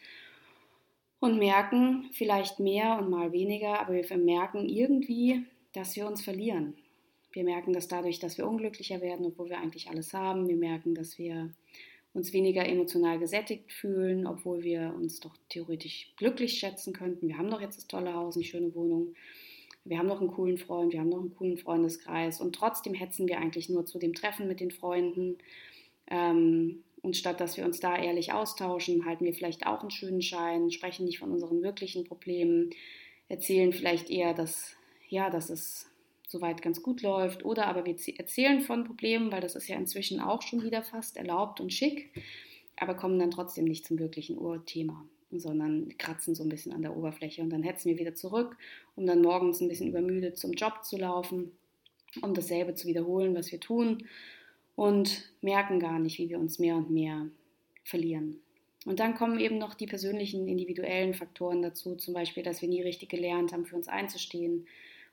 und 1.20 1.38
merken 1.38 2.10
vielleicht 2.14 2.60
mehr 2.60 2.98
und 3.00 3.10
mal 3.10 3.32
weniger, 3.32 3.80
aber 3.80 3.94
wir 3.94 4.18
merken 4.18 4.68
irgendwie, 4.68 5.46
dass 5.74 5.96
wir 5.96 6.08
uns 6.08 6.24
verlieren. 6.24 6.76
Wir 7.32 7.44
merken 7.44 7.74
das 7.74 7.88
dadurch, 7.88 8.20
dass 8.20 8.38
wir 8.38 8.48
unglücklicher 8.48 9.02
werden, 9.02 9.26
obwohl 9.26 9.50
wir 9.50 9.60
eigentlich 9.60 9.90
alles 9.90 10.14
haben. 10.14 10.48
Wir 10.48 10.56
merken, 10.56 10.96
dass 10.96 11.18
wir 11.18 11.54
uns 12.14 12.34
weniger 12.34 12.68
emotional 12.68 13.20
gesättigt 13.20 13.72
fühlen, 13.72 14.26
obwohl 14.26 14.64
wir 14.64 14.94
uns 14.96 15.20
doch 15.20 15.36
theoretisch 15.50 16.14
glücklich 16.18 16.58
schätzen 16.58 16.94
könnten. 16.94 17.28
Wir 17.28 17.38
haben 17.38 17.52
doch 17.52 17.62
jetzt 17.62 17.78
das 17.78 17.88
tolle 17.88 18.14
Haus, 18.14 18.36
eine 18.36 18.46
schöne 18.46 18.74
Wohnung. 18.74 19.14
Wir 19.86 20.00
haben 20.00 20.08
noch 20.08 20.20
einen 20.20 20.32
coolen 20.32 20.58
Freund, 20.58 20.92
wir 20.92 21.00
haben 21.00 21.10
noch 21.10 21.20
einen 21.20 21.36
coolen 21.36 21.58
Freundeskreis 21.58 22.42
und 22.42 22.54
trotzdem 22.54 22.94
hetzen 22.94 23.28
wir 23.28 23.40
eigentlich 23.40 23.70
nur 23.70 23.86
zu 23.86 24.00
dem 24.00 24.14
Treffen 24.14 24.48
mit 24.48 24.60
den 24.60 24.72
Freunden. 24.72 25.38
Ähm, 26.08 26.84
und 27.02 27.16
statt 27.16 27.40
dass 27.40 27.58
wir 27.58 27.66
uns 27.66 27.80
da 27.80 27.96
ehrlich 27.96 28.34
austauschen, 28.34 29.06
halten 29.06 29.26
wir 29.26 29.34
vielleicht 29.34 29.66
auch 29.66 29.82
einen 29.82 29.92
schönen 29.92 30.22
Schein, 30.22 30.72
sprechen 30.72 31.06
nicht 31.06 31.20
von 31.20 31.32
unseren 31.32 31.62
wirklichen 31.62 32.04
Problemen, 32.04 32.72
erzählen 33.28 33.72
vielleicht 33.72 34.10
eher, 34.10 34.34
dass, 34.34 34.76
ja, 35.08 35.30
dass 35.30 35.50
es 35.50 35.90
soweit 36.28 36.62
ganz 36.62 36.84
gut 36.84 37.02
läuft. 37.02 37.46
Oder 37.46 37.68
aber 37.68 37.86
wir 37.86 37.96
erzählen 38.18 38.62
von 38.62 38.84
Problemen, 38.84 39.32
weil 39.32 39.42
das 39.42 39.56
ist 39.56 39.68
ja 39.68 39.78
inzwischen 39.78 40.20
auch 40.20 40.42
schon 40.42 40.64
wieder 40.64 40.84
fast 40.84 41.18
erlaubt 41.18 41.60
und 41.60 41.74
schick, 41.74 42.12
aber 42.76 42.96
kommen 42.96 43.20
dann 43.20 43.32
trotzdem 43.32 43.66
nicht 43.66 43.86
zum 43.86 44.00
wirklichen 44.00 44.38
Urthema, 44.38 45.06
sondern 45.32 45.98
kratzen 45.98 46.36
so 46.36 46.44
ein 46.44 46.50
bisschen 46.50 46.74
an 46.74 46.82
der 46.82 46.96
Oberfläche. 46.96 47.42
Und 47.42 47.50
dann 47.50 47.64
hetzen 47.64 47.90
wir 47.90 47.98
wieder 47.98 48.16
zurück, 48.16 48.58
um 48.96 49.06
dann 49.06 49.22
morgens 49.22 49.62
ein 49.62 49.70
bisschen 49.70 49.90
übermüdet 49.90 50.38
zum 50.38 50.52
Job 50.52 50.84
zu 50.84 50.98
laufen, 50.98 51.52
um 52.22 52.34
dasselbe 52.34 52.76
zu 52.76 52.88
wiederholen, 52.88 53.36
was 53.36 53.52
wir 53.52 53.60
tun 53.60 54.04
und 54.80 55.30
merken 55.42 55.82
gar 55.82 56.00
nicht, 56.00 56.20
wie 56.20 56.30
wir 56.30 56.40
uns 56.40 56.58
mehr 56.58 56.78
und 56.78 56.90
mehr 56.90 57.28
verlieren. 57.84 58.40
Und 58.86 59.02
dann 59.02 59.14
kommen 59.14 59.38
eben 59.42 59.58
noch 59.58 59.74
die 59.74 59.88
persönlichen, 59.88 60.48
individuellen 60.48 61.14
Faktoren 61.14 61.62
dazu, 61.62 61.98
zum 61.98 62.14
Beispiel, 62.14 62.44
dass 62.44 62.62
wir 62.62 62.70
nie 62.70 62.82
richtig 62.82 63.10
gelernt 63.10 63.52
haben, 63.52 63.66
für 63.66 63.76
uns 63.76 63.90
einzustehen, 63.90 64.68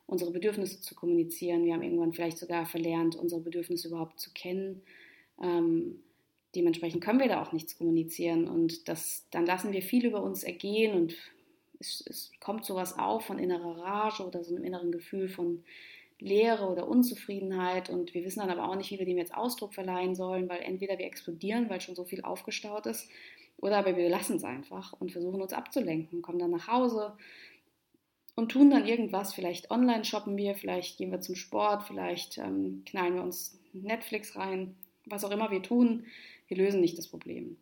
unsere 0.06 0.30
Bedürfnisse 0.30 0.80
zu 0.80 0.94
kommunizieren. 0.94 1.64
Wir 1.64 1.75
haben 1.75 1.82
irgendwann 1.82 2.12
vielleicht 2.12 2.38
sogar 2.38 2.64
verlernt, 2.64 3.16
unsere 3.16 3.40
Bedürfnisse 3.40 3.88
überhaupt 3.88 4.20
zu 4.20 4.30
kennen. 4.32 4.82
Ähm, 5.42 5.99
dementsprechend 6.54 7.02
können 7.02 7.18
wir 7.18 7.26
da 7.26 7.42
auch 7.42 7.50
nichts 7.50 7.76
kommunizieren 7.76 8.46
und 8.46 8.87
das, 8.87 9.26
dann 9.32 9.46
lassen 9.46 9.73
wir 9.73 9.82
viel 9.82 10.06
über 10.06 10.23
uns 10.23 10.44
ergehen 10.44 10.94
und 10.94 11.16
es, 11.80 12.04
es 12.08 12.30
kommt 12.38 12.64
sowas 12.64 12.96
auf 12.96 13.25
von 13.25 13.40
innerer 13.40 13.78
Rage 13.78 14.25
oder 14.25 14.44
so 14.44 14.54
einem 14.54 14.64
inneren 14.64 14.92
Gefühl 14.92 15.28
von 15.28 15.64
Leere 16.18 16.66
oder 16.66 16.88
Unzufriedenheit 16.88 17.90
und 17.90 18.14
wir 18.14 18.25
wissen 18.25 18.40
dann 18.40 18.50
aber 18.50 18.68
auch 18.68 18.76
nicht, 18.76 18.90
wie 18.90 18.99
wir 18.99 19.04
dem 19.06 19.18
jetzt 19.18 19.35
Ausdruck 19.35 19.75
verleihen 19.75 20.14
sollen, 20.14 20.49
weil 20.49 20.62
entweder 20.62 20.99
wir 20.99 21.06
explodieren, 21.06 21.68
weil 21.68 21.80
schon 21.80 21.94
so 21.94 22.04
viel 22.04 22.23
aufgestaut 22.23 22.87
ist, 22.87 23.08
oder 23.58 23.78
aber 23.78 23.96
wir 23.96 24.08
lassen 24.08 24.37
es 24.37 24.44
einfach 24.44 24.92
und 24.94 25.12
versuchen 25.12 25.40
uns 25.40 25.52
abzulenken, 25.52 26.23
kommen 26.23 26.38
dann 26.38 26.50
nach 26.50 26.68
Hause 26.68 27.16
und 28.35 28.52
tun 28.52 28.70
dann 28.70 28.87
irgendwas. 28.87 29.35
Vielleicht 29.35 29.70
online 29.70 30.04
shoppen 30.04 30.37
wir, 30.37 30.54
vielleicht 30.54 30.99
gehen 30.99 31.11
wir 31.11 31.20
zum 31.20 31.37
Sport, 31.37 31.85
vielleicht 31.85 32.38
ähm, 32.38 32.82
knallen 32.87 33.14
wir 33.14 33.23
uns 33.23 33.58
Netflix 33.73 34.37
rein, 34.37 34.75
was 35.06 35.25
auch 35.25 35.30
immer 35.30 35.50
wir 35.50 35.62
tun, 35.62 36.04
wir 36.49 36.56
lösen 36.56 36.80
nicht 36.80 36.99
das 36.99 37.08
Problem. 37.08 37.56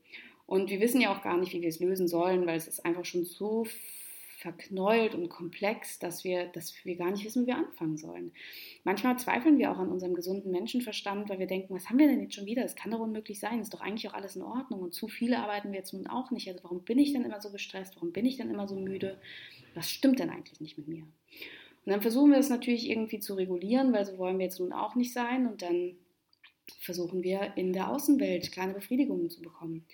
Und 0.47 0.69
wir 0.69 0.81
wissen 0.81 1.01
ja 1.01 1.15
auch 1.15 1.23
gar 1.23 1.39
nicht, 1.39 1.53
wie 1.53 1.63
wir 1.63 1.69
es 1.69 1.81
lösen 1.81 2.09
sollen, 2.09 2.47
weil 2.47 2.57
es 2.57 2.69
ist 2.69 2.85
einfach 2.85 3.05
schon 3.05 3.25
so 3.25 3.67
verknäult 4.45 5.15
und 5.15 5.31
komplex, 5.31 5.99
dass 5.99 6.23
wir, 6.23 6.49
dass 6.49 6.75
wir 6.85 6.97
gar 6.97 7.11
nicht 7.11 7.25
wissen, 7.25 7.45
wie 7.45 7.47
wir 7.47 7.57
anfangen 7.57 7.97
sollen. 7.97 8.31
Manchmal 8.85 9.19
zweifeln 9.19 9.57
wir 9.57 9.73
auch 9.73 9.79
an 9.79 9.89
unserem 9.89 10.13
gesunden 10.13 10.53
Menschenverstand, 10.53 11.31
weil 11.31 11.39
wir 11.39 11.47
denken, 11.47 11.75
was 11.75 11.89
haben 11.89 11.99
wir 11.99 12.07
denn 12.07 12.21
jetzt 12.21 12.35
schon 12.35 12.45
wieder? 12.45 12.61
Das 12.61 12.77
kann 12.77 12.91
doch 12.91 13.01
unmöglich 13.01 13.41
sein, 13.41 13.61
ist 13.61 13.73
doch 13.73 13.81
eigentlich 13.81 14.07
auch 14.07 14.13
alles 14.13 14.37
in 14.37 14.43
Ordnung 14.43 14.83
und 14.83 14.93
zu 14.93 15.09
viele 15.09 15.39
arbeiten 15.39 15.73
wir 15.73 15.79
jetzt 15.79 15.95
nun 15.95 16.07
auch 16.07 16.31
nicht. 16.31 16.47
Also 16.47 16.63
warum 16.63 16.85
bin 16.85 16.99
ich 16.99 17.15
denn 17.15 17.25
immer 17.25 17.41
so 17.41 17.51
gestresst? 17.51 17.97
Warum 17.97 18.13
bin 18.13 18.27
ich 18.27 18.37
denn 18.37 18.51
immer 18.51 18.69
so 18.69 18.77
müde? 18.77 19.19
Was 19.75 19.89
stimmt 19.89 20.19
denn 20.19 20.29
eigentlich 20.29 20.61
nicht 20.61 20.77
mit 20.77 20.89
mir? 20.89 21.05
Und 21.05 21.93
dann 21.93 22.03
versuchen 22.03 22.31
wir 22.31 22.39
es 22.39 22.51
natürlich 22.51 22.91
irgendwie 22.91 23.21
zu 23.21 23.33
regulieren, 23.33 23.95
weil 23.95 24.05
so 24.05 24.19
wollen 24.19 24.39
wir 24.39 24.45
jetzt 24.45 24.61
nun 24.61 24.75
auch 24.75 24.95
nicht 24.95 25.15
sein 25.15 25.47
und 25.47 25.63
dann 25.63 25.97
versuchen 26.81 27.23
wir 27.23 27.57
in 27.57 27.73
der 27.73 27.89
Außenwelt 27.89 28.53
kleine 28.53 28.75
Befriedigungen 28.75 29.31
zu 29.31 29.41
bekommen. 29.41 29.87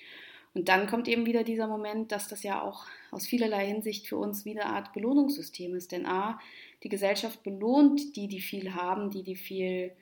Und 0.52 0.69
dann 0.69 0.88
kommt 0.88 1.07
eben 1.07 1.26
wieder 1.26 1.45
dieser 1.45 1.69
Moment, 1.69 2.11
dass 2.11 2.26
das 2.26 2.42
ja 2.42 2.61
auch 2.61 2.87
aus 3.12 3.26
vielerlei 3.26 3.66
Hinsicht 3.66 4.09
für 4.09 4.16
uns 4.16 4.45
wie 4.45 4.59
eine 4.59 4.66
Art 4.66 4.92
Belohnungssystem 4.92 5.75
ist. 5.76 5.92
Denn 5.92 6.07
A, 6.07 6.40
die 6.83 6.88
Gesellschaft 6.88 7.42
belohnt 7.45 8.16
die, 8.16 8.26
die 8.26 8.40
viel 8.40 8.75
haben, 8.75 9.11
die, 9.11 9.23
die 9.23 9.37
viel, 9.37 9.92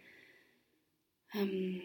ähm, 1.34 1.82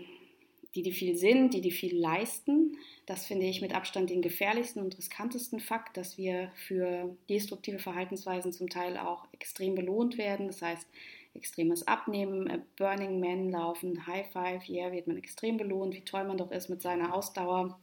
die, 0.76 0.82
die 0.82 0.94
viel 0.94 1.18
sind, 1.18 1.54
die, 1.54 1.60
die 1.60 1.72
viel 1.72 1.98
leisten. 1.98 2.78
Das 3.06 3.26
finde 3.26 3.48
ich 3.48 3.62
mit 3.62 3.76
Abstand 3.76 4.10
den 4.10 4.22
gefährlichsten 4.22 4.82
und 4.82 4.98
riskantesten 4.98 5.60
Fakt, 5.60 5.98
dass 5.98 6.18
wir 6.18 6.50
für 6.56 7.18
destruktive 7.30 7.80
Verhaltensweisen 7.80 8.54
zum 8.54 8.70
Teil 8.70 8.98
auch 8.98 9.28
extrem 9.34 9.76
belohnt 9.76 10.18
werden. 10.18 10.48
Das 10.48 10.62
heißt, 10.62 10.88
extremes 11.34 11.86
Abnehmen, 11.86 12.48
äh, 12.48 12.62
Burning 12.78 13.20
Man 13.20 13.50
laufen, 13.50 14.08
High 14.08 14.32
Five, 14.32 14.70
yeah, 14.70 14.94
wird 14.94 15.08
man 15.08 15.18
extrem 15.18 15.58
belohnt, 15.58 15.96
wie 15.96 16.06
toll 16.06 16.24
man 16.24 16.38
doch 16.38 16.52
ist 16.52 16.70
mit 16.70 16.82
seiner 16.82 17.14
Ausdauer. 17.14 17.78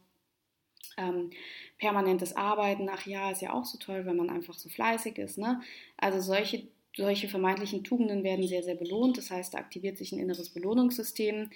Ähm, 0.96 1.30
permanentes 1.78 2.36
Arbeiten, 2.36 2.88
ach 2.90 3.06
ja, 3.06 3.30
ist 3.30 3.42
ja 3.42 3.52
auch 3.52 3.64
so 3.64 3.78
toll, 3.78 4.04
wenn 4.06 4.16
man 4.16 4.30
einfach 4.30 4.54
so 4.54 4.68
fleißig 4.68 5.18
ist. 5.18 5.38
Ne? 5.38 5.60
Also 5.96 6.20
solche, 6.20 6.68
solche 6.96 7.28
vermeintlichen 7.28 7.84
Tugenden 7.84 8.22
werden 8.22 8.46
sehr, 8.46 8.62
sehr 8.62 8.74
belohnt. 8.74 9.16
Das 9.16 9.30
heißt, 9.30 9.54
da 9.54 9.58
aktiviert 9.58 9.98
sich 9.98 10.12
ein 10.12 10.18
inneres 10.18 10.50
Belohnungssystem. 10.50 11.50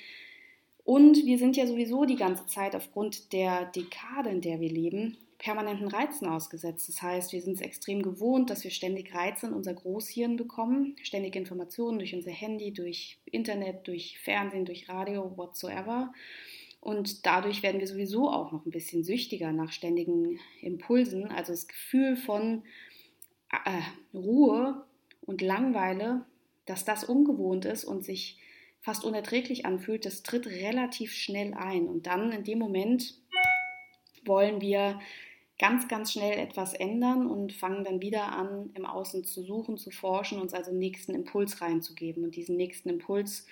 Und 0.85 1.25
wir 1.25 1.39
sind 1.39 1.57
ja 1.57 1.67
sowieso 1.67 2.05
die 2.05 2.17
ganze 2.17 2.47
Zeit 2.47 2.77
aufgrund 2.77 3.33
der 3.33 3.67
Dekade, 3.67 4.31
in 4.31 4.41
der 4.41 4.61
wir 4.61 4.71
leben, 4.71 5.17
permanenten 5.39 5.89
Reizen 5.89 6.27
ausgesetzt. 6.27 6.89
Das 6.89 7.03
heißt, 7.03 7.33
wir 7.33 7.43
sind 7.43 7.55
es 7.55 7.61
extrem 7.61 8.03
gewohnt, 8.03 8.51
dass 8.51 8.65
wir 8.65 8.71
ständig 8.71 9.15
Reize 9.15 9.47
in 9.47 9.53
unser 9.53 9.75
Großhirn 9.75 10.37
bekommen, 10.37 10.97
ständig 11.03 11.37
Informationen 11.37 11.99
durch 11.99 12.15
unser 12.15 12.31
Handy, 12.31 12.73
durch 12.73 13.19
Internet, 13.27 13.87
durch 13.87 14.19
Fernsehen, 14.21 14.65
durch 14.65 14.89
Radio, 14.89 15.37
whatsoever. 15.37 16.13
Und 16.85 17.25
dadurch 17.25 17.63
werden 17.63 17.81
wir 17.81 17.87
sowieso 17.87 18.29
auch 18.29 18.53
noch 18.53 18.67
ein 18.67 18.71
bisschen 18.71 19.05
süchtiger 19.05 19.53
nach 19.53 19.73
ständigen 19.73 20.39
Impulsen. 20.61 21.29
Also 21.29 21.55
das 21.55 21.67
Gefühl 21.67 22.15
von 22.15 22.63
äh, 23.51 23.81
Ruhe 24.13 24.85
und 25.23 25.41
Langweile, 25.41 26.27
dass 26.67 26.85
das 26.85 27.03
ungewohnt 27.03 27.65
ist 27.65 27.87
und 27.87 28.05
sich 28.05 28.39
fast 28.83 29.03
unerträglich 29.03 29.65
anfühlt, 29.65 30.05
das 30.05 30.23
tritt 30.23 30.47
relativ 30.47 31.15
schnell 31.15 31.55
ein. 31.55 31.89
Und 31.89 32.07
dann 32.07 32.33
in 32.33 32.45
dem 32.45 32.59
Moment 32.59 33.19
wollen 34.27 34.61
wir 34.61 35.01
ganz, 35.59 35.89
ganz 35.89 36.13
schnell 36.13 36.39
etwas 36.39 36.75
ändern 36.75 37.27
und 37.27 37.55
fangen 37.55 37.85
dann 37.85 38.03
wieder 38.03 38.31
an, 38.33 38.69
im 38.75 38.85
Außen 38.85 39.25
zu 39.25 39.43
suchen, 39.43 39.79
zu 39.79 39.91
forschen, 39.91 40.39
uns 40.39 40.53
also 40.53 40.71
nächsten 40.71 41.15
Impuls 41.15 41.63
reinzugeben. 41.63 42.25
Und 42.25 42.37
diesen 42.37 42.59
nächsten 42.59 42.91
Impuls 42.91 43.47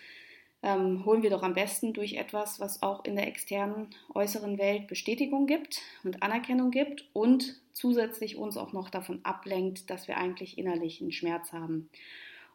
ähm, 0.63 1.05
holen 1.05 1.23
wir 1.23 1.31
doch 1.31 1.43
am 1.43 1.55
besten 1.55 1.93
durch 1.93 2.15
etwas, 2.15 2.61
was 2.61 2.83
auch 2.83 3.05
in 3.05 3.17
der 3.17 3.27
externen 3.27 3.89
äußeren 4.15 4.59
Welt 4.59 4.87
Bestätigung 4.87 5.47
gibt 5.47 5.81
und 6.05 6.23
Anerkennung 6.23 6.71
gibt 6.71 7.09
und 7.13 7.61
zusätzlich 7.73 8.37
uns 8.37 8.57
auch 8.57 8.73
noch 8.73 8.89
davon 8.89 9.21
ablenkt, 9.25 9.91
dass 9.91 10.07
wir 10.07 10.17
eigentlich 10.17 10.59
innerlich 10.59 11.01
einen 11.01 11.13
Schmerz 11.13 11.53
haben. 11.53 11.89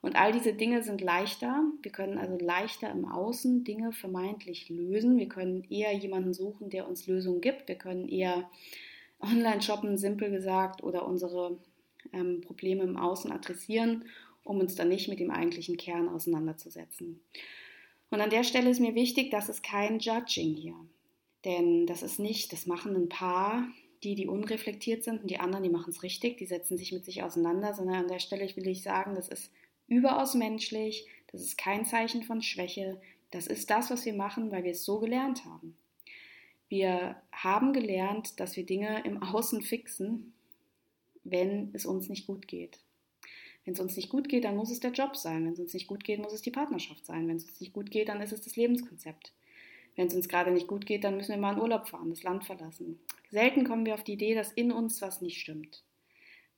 Und 0.01 0.15
all 0.15 0.31
diese 0.31 0.53
Dinge 0.53 0.83
sind 0.83 1.01
leichter. 1.01 1.63
Wir 1.81 1.91
können 1.91 2.17
also 2.17 2.37
leichter 2.39 2.89
im 2.91 3.05
Außen 3.05 3.63
Dinge 3.63 3.91
vermeintlich 3.91 4.69
lösen. 4.69 5.17
Wir 5.17 5.27
können 5.27 5.65
eher 5.69 5.91
jemanden 5.93 6.33
suchen, 6.33 6.69
der 6.69 6.87
uns 6.87 7.07
Lösungen 7.07 7.41
gibt. 7.41 7.67
Wir 7.67 7.75
können 7.75 8.07
eher 8.07 8.49
online 9.19 9.61
shoppen, 9.61 9.97
simpel 9.97 10.29
gesagt, 10.29 10.83
oder 10.83 11.07
unsere 11.07 11.57
ähm, 12.13 12.41
Probleme 12.41 12.83
im 12.83 12.95
Außen 12.95 13.31
adressieren, 13.31 14.05
um 14.43 14.59
uns 14.59 14.75
dann 14.75 14.89
nicht 14.89 15.09
mit 15.09 15.19
dem 15.19 15.31
eigentlichen 15.31 15.77
Kern 15.77 16.07
auseinanderzusetzen. 16.07 17.19
Und 18.09 18.21
an 18.21 18.29
der 18.29 18.43
Stelle 18.43 18.69
ist 18.69 18.79
mir 18.79 18.95
wichtig, 18.95 19.31
dass 19.31 19.49
es 19.49 19.61
kein 19.61 19.99
Judging 19.99 20.53
hier. 20.53 20.75
Denn 21.45 21.85
das 21.85 22.03
ist 22.03 22.19
nicht, 22.19 22.53
das 22.53 22.65
machen 22.65 22.95
ein 22.95 23.09
paar, 23.09 23.67
die, 24.03 24.15
die 24.15 24.27
unreflektiert 24.27 25.03
sind 25.03 25.21
und 25.21 25.29
die 25.29 25.39
anderen, 25.39 25.63
die 25.63 25.69
machen 25.69 25.89
es 25.89 26.03
richtig, 26.03 26.37
die 26.37 26.46
setzen 26.46 26.77
sich 26.77 26.91
mit 26.91 27.05
sich 27.05 27.24
auseinander, 27.24 27.74
sondern 27.74 27.96
an 27.96 28.07
der 28.07 28.20
Stelle 28.20 28.53
will 28.55 28.67
ich 28.67 28.83
sagen, 28.83 29.15
das 29.15 29.27
ist 29.27 29.51
überaus 29.87 30.35
menschlich, 30.35 31.07
das 31.31 31.41
ist 31.41 31.57
kein 31.57 31.85
Zeichen 31.85 32.24
von 32.24 32.41
Schwäche, 32.41 33.00
das 33.31 33.48
ist 33.48 33.70
das, 33.70 33.89
was 33.89 34.05
wir 34.05 34.13
machen, 34.13 34.51
weil 34.51 34.63
wir 34.63 34.72
es 34.72 34.85
so 34.85 35.00
gelernt 35.00 35.46
haben. 35.46 35.75
Wir 36.70 37.15
haben 37.31 37.74
gelernt, 37.74 38.39
dass 38.39 38.55
wir 38.55 38.65
Dinge 38.65 39.03
im 39.05 39.22
Außen 39.24 39.61
fixen, 39.61 40.33
wenn 41.24 41.72
es 41.74 41.85
uns 41.85 42.09
nicht 42.09 42.27
gut 42.27 42.48
geht. 42.48 42.79
Wenn 43.68 43.74
es 43.74 43.82
uns 43.82 43.98
nicht 43.98 44.08
gut 44.08 44.30
geht, 44.30 44.46
dann 44.46 44.56
muss 44.56 44.72
es 44.72 44.80
der 44.80 44.94
Job 44.94 45.18
sein. 45.18 45.44
Wenn 45.44 45.51
es 45.51 45.60
uns 45.60 45.74
nicht 45.74 45.88
gut 45.88 46.06
geht, 46.06 46.22
muss 46.22 46.32
es 46.32 46.42
die 46.42 46.51
Partnerschaft 46.51 47.06
sein. 47.06 47.27
Wenn 47.27 47.36
es 47.36 47.44
uns 47.44 47.60
nicht 47.60 47.74
gut 47.74 47.92
geht, 47.92 48.08
dann 48.08 48.22
ist 48.22 48.32
es 48.32 48.40
das 48.40 48.56
Lebenskonzept. 48.56 49.34
Wenn 49.98 50.08
es 50.08 50.16
uns 50.16 50.30
gerade 50.30 50.51
nicht 50.51 50.68
gut 50.68 50.86
geht, 50.86 51.03
dann 51.03 51.18
müssen 51.18 51.32
wir 51.32 51.38
mal 51.38 51.51
in 51.51 51.60
Urlaub 51.60 51.90
fahren, 51.90 52.10
das 52.10 52.24
Land 52.24 52.46
verlassen. 52.46 52.98
Selten 53.30 53.66
kommen 53.66 53.86
wir 53.86 53.96
auf 53.96 54.06
die 54.06 54.14
Idee, 54.14 54.36
dass 54.36 54.53
in 54.53 54.72
uns 54.72 55.01
was 55.01 55.20
nicht 55.20 55.42
stimmt 55.42 55.84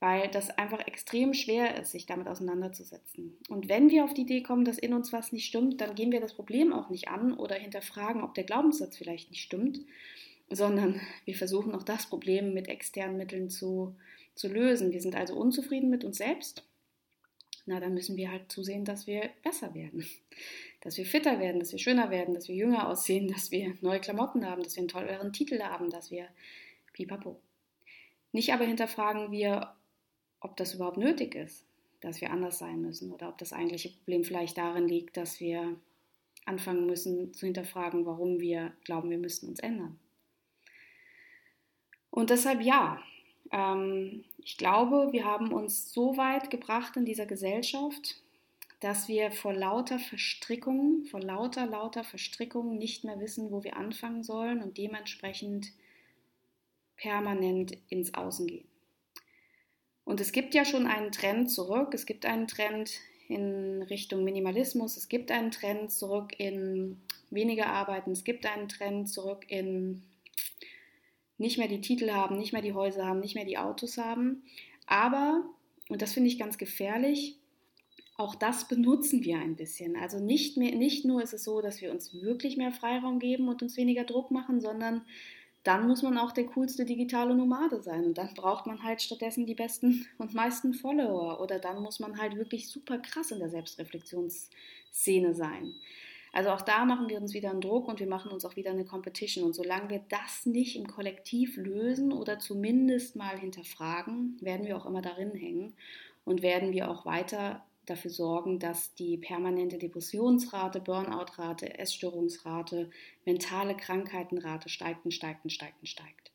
weil 0.02 0.28
das 0.28 0.48
einfach 0.56 0.86
extrem 0.86 1.34
schwer 1.34 1.78
ist, 1.78 1.90
sich 1.90 2.06
damit 2.06 2.26
auseinanderzusetzen. 2.26 3.36
Und 3.50 3.68
wenn 3.68 3.90
wir 3.90 4.04
auf 4.04 4.14
die 4.14 4.22
Idee 4.22 4.42
kommen, 4.42 4.64
dass 4.64 4.78
in 4.78 4.94
uns 4.94 5.12
was 5.12 5.30
nicht 5.30 5.44
stimmt, 5.44 5.82
dann 5.82 5.94
gehen 5.94 6.10
wir 6.10 6.20
das 6.20 6.32
Problem 6.32 6.72
auch 6.72 6.88
nicht 6.88 7.08
an 7.08 7.34
oder 7.34 7.56
hinterfragen, 7.56 8.22
ob 8.22 8.32
der 8.32 8.44
Glaubenssatz 8.44 8.96
vielleicht 8.96 9.28
nicht 9.28 9.42
stimmt, 9.42 9.80
sondern 10.48 11.02
wir 11.26 11.34
versuchen 11.34 11.74
auch 11.74 11.82
das 11.82 12.06
Problem 12.06 12.54
mit 12.54 12.68
externen 12.68 13.18
Mitteln 13.18 13.50
zu, 13.50 13.94
zu 14.34 14.48
lösen. 14.48 14.90
Wir 14.90 15.02
sind 15.02 15.14
also 15.16 15.34
unzufrieden 15.34 15.90
mit 15.90 16.02
uns 16.02 16.16
selbst. 16.16 16.64
Na, 17.70 17.78
dann 17.78 17.94
müssen 17.94 18.16
wir 18.16 18.32
halt 18.32 18.50
zusehen, 18.50 18.84
dass 18.84 19.06
wir 19.06 19.30
besser 19.44 19.74
werden, 19.74 20.04
dass 20.80 20.96
wir 20.96 21.06
fitter 21.06 21.38
werden, 21.38 21.60
dass 21.60 21.70
wir 21.70 21.78
schöner 21.78 22.10
werden, 22.10 22.34
dass 22.34 22.48
wir 22.48 22.56
jünger 22.56 22.88
aussehen, 22.88 23.28
dass 23.28 23.52
wir 23.52 23.76
neue 23.80 24.00
Klamotten 24.00 24.44
haben, 24.44 24.64
dass 24.64 24.74
wir 24.74 24.80
einen 24.80 24.88
tolleren 24.88 25.32
Titel 25.32 25.60
haben, 25.62 25.88
dass 25.88 26.10
wir 26.10 26.26
pipapo. 26.92 27.40
Nicht 28.32 28.52
aber 28.52 28.64
hinterfragen 28.64 29.30
wir, 29.30 29.72
ob 30.40 30.56
das 30.56 30.74
überhaupt 30.74 30.96
nötig 30.96 31.36
ist, 31.36 31.64
dass 32.00 32.20
wir 32.20 32.32
anders 32.32 32.58
sein 32.58 32.80
müssen 32.82 33.12
oder 33.12 33.28
ob 33.28 33.38
das 33.38 33.52
eigentliche 33.52 33.90
Problem 33.90 34.24
vielleicht 34.24 34.58
darin 34.58 34.88
liegt, 34.88 35.16
dass 35.16 35.38
wir 35.38 35.76
anfangen 36.46 36.86
müssen 36.86 37.32
zu 37.34 37.46
hinterfragen, 37.46 38.04
warum 38.04 38.40
wir 38.40 38.72
glauben, 38.82 39.10
wir 39.10 39.18
müssten 39.18 39.46
uns 39.46 39.60
ändern. 39.60 39.96
Und 42.10 42.30
deshalb 42.30 42.62
ja, 42.62 43.00
ähm, 43.52 44.24
ich 44.38 44.56
glaube, 44.56 45.08
wir 45.12 45.24
haben 45.24 45.52
uns 45.52 45.92
so 45.92 46.16
weit 46.16 46.50
gebracht 46.50 46.96
in 46.96 47.04
dieser 47.04 47.26
Gesellschaft, 47.26 48.16
dass 48.80 49.08
wir 49.08 49.30
vor 49.30 49.52
lauter 49.52 49.98
Verstrickungen, 49.98 51.04
vor 51.04 51.20
lauter, 51.20 51.66
lauter 51.66 52.02
Verstrickungen 52.02 52.78
nicht 52.78 53.04
mehr 53.04 53.20
wissen, 53.20 53.50
wo 53.50 53.62
wir 53.62 53.76
anfangen 53.76 54.22
sollen 54.22 54.62
und 54.62 54.78
dementsprechend 54.78 55.72
permanent 56.96 57.76
ins 57.88 58.14
Außen 58.14 58.46
gehen. 58.46 58.68
Und 60.04 60.20
es 60.20 60.32
gibt 60.32 60.54
ja 60.54 60.64
schon 60.64 60.86
einen 60.86 61.12
Trend 61.12 61.50
zurück, 61.50 61.94
es 61.94 62.06
gibt 62.06 62.24
einen 62.24 62.46
Trend 62.46 62.92
in 63.28 63.82
Richtung 63.82 64.24
Minimalismus, 64.24 64.96
es 64.96 65.08
gibt 65.08 65.30
einen 65.30 65.50
Trend 65.50 65.92
zurück 65.92 66.32
in 66.38 67.00
weniger 67.30 67.66
Arbeiten, 67.66 68.10
es 68.10 68.24
gibt 68.24 68.44
einen 68.44 68.68
Trend 68.68 69.08
zurück 69.08 69.44
in 69.48 70.02
nicht 71.40 71.58
mehr 71.58 71.68
die 71.68 71.80
Titel 71.80 72.10
haben, 72.10 72.38
nicht 72.38 72.52
mehr 72.52 72.62
die 72.62 72.74
Häuser 72.74 73.06
haben, 73.06 73.20
nicht 73.20 73.34
mehr 73.34 73.46
die 73.46 73.58
Autos 73.58 73.96
haben. 73.96 74.42
Aber, 74.86 75.42
und 75.88 76.02
das 76.02 76.12
finde 76.12 76.28
ich 76.28 76.38
ganz 76.38 76.58
gefährlich, 76.58 77.36
auch 78.16 78.34
das 78.34 78.68
benutzen 78.68 79.24
wir 79.24 79.38
ein 79.38 79.56
bisschen. 79.56 79.96
Also 79.96 80.20
nicht, 80.20 80.58
mehr, 80.58 80.74
nicht 80.74 81.06
nur 81.06 81.22
ist 81.22 81.32
es 81.32 81.42
so, 81.42 81.62
dass 81.62 81.80
wir 81.80 81.90
uns 81.90 82.12
wirklich 82.20 82.58
mehr 82.58 82.72
Freiraum 82.72 83.18
geben 83.18 83.48
und 83.48 83.62
uns 83.62 83.78
weniger 83.78 84.04
Druck 84.04 84.30
machen, 84.30 84.60
sondern 84.60 85.00
dann 85.62 85.88
muss 85.88 86.02
man 86.02 86.18
auch 86.18 86.32
der 86.32 86.44
coolste 86.44 86.84
digitale 86.84 87.34
Nomade 87.34 87.82
sein. 87.82 88.04
Und 88.04 88.18
dann 88.18 88.34
braucht 88.34 88.66
man 88.66 88.82
halt 88.82 89.00
stattdessen 89.00 89.46
die 89.46 89.54
besten 89.54 90.06
und 90.18 90.34
meisten 90.34 90.74
Follower. 90.74 91.40
Oder 91.40 91.58
dann 91.58 91.82
muss 91.82 92.00
man 92.00 92.18
halt 92.18 92.36
wirklich 92.36 92.68
super 92.68 92.98
krass 92.98 93.30
in 93.30 93.38
der 93.38 93.48
Selbstreflexionsszene 93.48 95.34
sein. 95.34 95.74
Also 96.32 96.50
auch 96.50 96.62
da 96.62 96.84
machen 96.84 97.08
wir 97.08 97.20
uns 97.20 97.34
wieder 97.34 97.50
einen 97.50 97.60
Druck 97.60 97.88
und 97.88 97.98
wir 97.98 98.06
machen 98.06 98.30
uns 98.30 98.44
auch 98.44 98.56
wieder 98.56 98.70
eine 98.70 98.84
Competition. 98.84 99.44
Und 99.44 99.54
solange 99.54 99.90
wir 99.90 100.04
das 100.08 100.46
nicht 100.46 100.76
im 100.76 100.86
Kollektiv 100.86 101.56
lösen 101.56 102.12
oder 102.12 102.38
zumindest 102.38 103.16
mal 103.16 103.38
hinterfragen, 103.38 104.36
werden 104.40 104.66
wir 104.66 104.76
auch 104.76 104.86
immer 104.86 105.02
darin 105.02 105.34
hängen 105.34 105.74
und 106.24 106.42
werden 106.42 106.72
wir 106.72 106.90
auch 106.90 107.04
weiter 107.04 107.64
dafür 107.86 108.10
sorgen, 108.10 108.58
dass 108.58 108.94
die 108.94 109.16
permanente 109.16 109.78
Depressionsrate, 109.78 110.80
Burnout-Rate, 110.80 111.78
Essstörungsrate, 111.78 112.90
mentale 113.24 113.76
Krankheitenrate 113.76 114.68
steigt 114.68 115.04
und 115.04 115.10
steigt 115.10 115.44
und 115.44 115.50
steigt 115.50 115.80
und 115.80 115.88
steigt. 115.88 116.30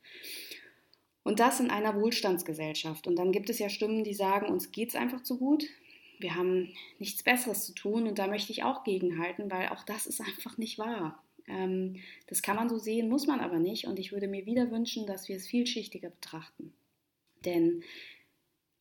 Und 1.23 1.39
das 1.39 1.59
in 1.59 1.71
einer 1.71 1.99
Wohlstandsgesellschaft. 1.99 3.07
Und 3.07 3.15
dann 3.15 3.31
gibt 3.31 3.49
es 3.49 3.59
ja 3.59 3.69
Stimmen, 3.69 4.03
die 4.03 4.13
sagen, 4.13 4.47
uns 4.47 4.71
geht 4.71 4.89
es 4.89 4.95
einfach 4.95 5.23
zu 5.23 5.39
gut. 5.39 5.63
Wir 6.19 6.35
haben 6.35 6.73
nichts 6.99 7.23
Besseres 7.23 7.65
zu 7.65 7.73
tun. 7.73 8.07
Und 8.07 8.19
da 8.19 8.27
möchte 8.27 8.51
ich 8.51 8.63
auch 8.63 8.83
gegenhalten, 8.83 9.49
weil 9.51 9.69
auch 9.69 9.83
das 9.83 10.05
ist 10.05 10.21
einfach 10.21 10.57
nicht 10.57 10.77
wahr. 10.77 11.23
Ähm, 11.47 11.97
das 12.27 12.41
kann 12.41 12.55
man 12.55 12.69
so 12.69 12.77
sehen, 12.77 13.09
muss 13.09 13.27
man 13.27 13.39
aber 13.39 13.59
nicht. 13.59 13.87
Und 13.87 13.99
ich 13.99 14.11
würde 14.11 14.27
mir 14.27 14.45
wieder 14.45 14.71
wünschen, 14.71 15.05
dass 15.05 15.29
wir 15.29 15.35
es 15.35 15.47
vielschichtiger 15.47 16.09
betrachten. 16.09 16.73
Denn 17.45 17.83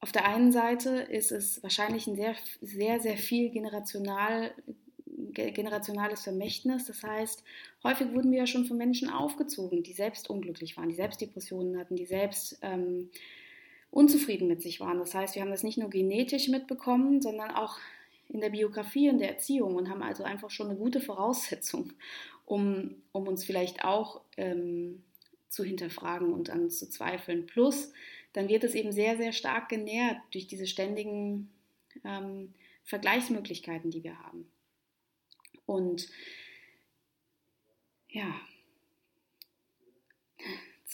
auf 0.00 0.12
der 0.12 0.28
einen 0.28 0.52
Seite 0.52 0.90
ist 0.90 1.32
es 1.32 1.62
wahrscheinlich 1.62 2.06
ein 2.06 2.16
sehr, 2.16 2.34
sehr, 2.60 3.00
sehr 3.00 3.16
viel 3.16 3.50
generational, 3.50 4.52
generationales 5.32 6.22
Vermächtnis. 6.24 6.84
Das 6.84 7.02
heißt, 7.02 7.42
häufig 7.82 8.12
wurden 8.12 8.30
wir 8.30 8.40
ja 8.40 8.46
schon 8.46 8.66
von 8.66 8.76
Menschen 8.76 9.08
aufgezogen, 9.08 9.82
die 9.82 9.94
selbst 9.94 10.28
unglücklich 10.28 10.76
waren, 10.76 10.90
die 10.90 10.94
selbst 10.94 11.20
Depressionen 11.20 11.78
hatten, 11.78 11.96
die 11.96 12.04
selbst 12.04 12.58
ähm, 12.60 13.10
unzufrieden 13.94 14.48
mit 14.48 14.60
sich 14.60 14.80
waren. 14.80 14.98
Das 14.98 15.14
heißt, 15.14 15.36
wir 15.36 15.42
haben 15.42 15.52
das 15.52 15.62
nicht 15.62 15.78
nur 15.78 15.88
genetisch 15.88 16.48
mitbekommen, 16.48 17.22
sondern 17.22 17.52
auch 17.52 17.78
in 18.28 18.40
der 18.40 18.50
Biografie, 18.50 19.06
in 19.06 19.18
der 19.18 19.30
Erziehung 19.30 19.76
und 19.76 19.88
haben 19.88 20.02
also 20.02 20.24
einfach 20.24 20.50
schon 20.50 20.68
eine 20.68 20.78
gute 20.78 21.00
Voraussetzung, 21.00 21.92
um, 22.44 22.96
um 23.12 23.28
uns 23.28 23.44
vielleicht 23.44 23.84
auch 23.84 24.20
ähm, 24.36 25.04
zu 25.48 25.62
hinterfragen 25.62 26.32
und 26.32 26.50
an 26.50 26.64
uns 26.64 26.78
zu 26.78 26.90
zweifeln. 26.90 27.46
Plus, 27.46 27.92
dann 28.32 28.48
wird 28.48 28.64
es 28.64 28.74
eben 28.74 28.90
sehr, 28.90 29.16
sehr 29.16 29.32
stark 29.32 29.68
genährt 29.68 30.16
durch 30.32 30.48
diese 30.48 30.66
ständigen 30.66 31.50
ähm, 32.04 32.52
Vergleichsmöglichkeiten, 32.82 33.92
die 33.92 34.02
wir 34.02 34.18
haben. 34.18 34.50
Und 35.66 36.08
ja, 38.08 38.34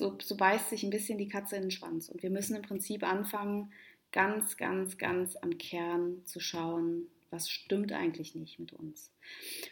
so, 0.01 0.17
so 0.21 0.37
beißt 0.37 0.71
sich 0.71 0.83
ein 0.83 0.91
bisschen 0.91 1.19
die 1.19 1.29
Katze 1.29 1.57
in 1.57 1.63
den 1.63 1.71
Schwanz. 1.71 2.09
Und 2.09 2.23
wir 2.23 2.31
müssen 2.31 2.57
im 2.57 2.63
Prinzip 2.63 3.05
anfangen, 3.05 3.73
ganz, 4.13 4.57
ganz, 4.57 4.99
ganz 4.99 5.37
am 5.37 5.59
Kern 5.59 6.23
zu 6.25 6.41
schauen, 6.41 7.07
was 7.31 7.49
stimmt 7.49 7.93
eigentlich 7.93 8.35
nicht 8.35 8.59
mit 8.59 8.73
uns. 8.73 9.13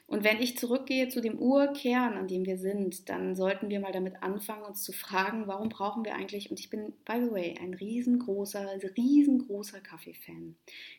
Und 0.06 0.22
wenn 0.22 0.40
ich 0.40 0.56
zurückgehe 0.56 1.08
zu 1.08 1.20
dem 1.20 1.38
Urkern, 1.38 2.14
an 2.14 2.28
dem 2.28 2.44
wir 2.44 2.56
sind, 2.56 3.08
dann 3.08 3.34
sollten 3.34 3.68
wir 3.68 3.80
mal 3.80 3.90
damit 3.90 4.22
anfangen, 4.22 4.62
uns 4.62 4.84
zu 4.84 4.92
fragen, 4.92 5.48
warum 5.48 5.70
brauchen 5.70 6.04
wir 6.04 6.14
eigentlich, 6.14 6.50
und 6.50 6.60
ich 6.60 6.70
bin, 6.70 6.92
by 7.04 7.20
the 7.20 7.32
way, 7.32 7.56
ein 7.60 7.74
riesengroßer, 7.74 8.78
riesengroßer 8.96 9.80
Kaffee-Fan. 9.80 10.54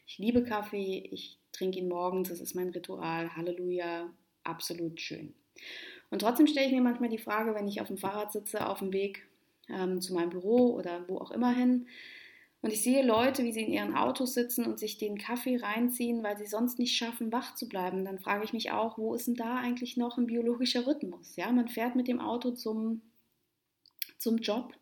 Ich 0.06 0.18
liebe 0.18 0.44
Kaffee, 0.44 1.08
ich 1.12 1.40
trinke 1.54 1.80
ihn 1.80 1.88
morgens, 1.88 2.28
das 2.28 2.42
ist 2.42 2.56
mein 2.56 2.70
Ritual, 2.70 3.34
Halleluja, 3.38 4.12
absolut 4.44 5.00
schön. 5.00 5.34
Und 6.10 6.20
trotzdem 6.20 6.48
stelle 6.48 6.68
ich 6.68 6.74
mir 6.74 6.82
manchmal 6.82 7.10
die 7.10 7.18
Frage, 7.18 7.54
wenn 7.56 7.68
ich 7.68 7.82
auf 7.82 7.88
dem 7.88 7.98
Fahrrad 7.98 8.32
sitze, 8.32 8.68
auf 8.68 8.80
dem 8.80 8.94
Weg 8.94 9.28
ähm, 9.70 10.02
zu 10.02 10.14
meinem 10.14 10.30
Büro 10.30 10.74
oder 10.74 11.08
wo 11.08 11.18
auch 11.18 11.32
immer 11.32 11.54
hin, 11.54 11.88
und 12.62 12.74
ich 12.74 12.84
sehe 12.84 13.06
Leute, 13.06 13.44
wie 13.44 13.54
sie 13.54 13.64
in 13.64 13.72
ihren 13.72 13.96
Autos 13.96 14.34
sitzen 14.34 14.66
und 14.66 14.80
sich 14.80 14.98
den 14.98 15.18
Kaffee 15.18 15.58
reinziehen, 15.58 16.24
weil 16.24 16.38
sie 16.38 16.46
sonst 16.46 16.78
nicht 16.78 16.96
schaffen, 16.96 17.32
wach 17.32 17.56
zu 17.56 17.70
bleiben. 17.70 18.04
Dann 18.04 18.20
frage 18.20 18.44
ich 18.44 18.52
mich 18.52 18.72
auch, 18.72 18.98
wo 18.98 19.14
ist 19.16 19.28
denn 19.28 19.36
da 19.36 19.56
eigentlich 19.56 19.96
noch 19.96 20.18
ein 20.18 20.28
biologischer 20.28 20.86
Rhythmus? 20.86 21.38
Ja, 21.38 21.52
man 21.54 21.70
fährt 21.70 21.96
mit 21.96 22.10
dem 22.10 22.20
Auto 22.20 22.52
zum, 22.52 23.02
zum 24.18 24.40
Job, 24.40 24.74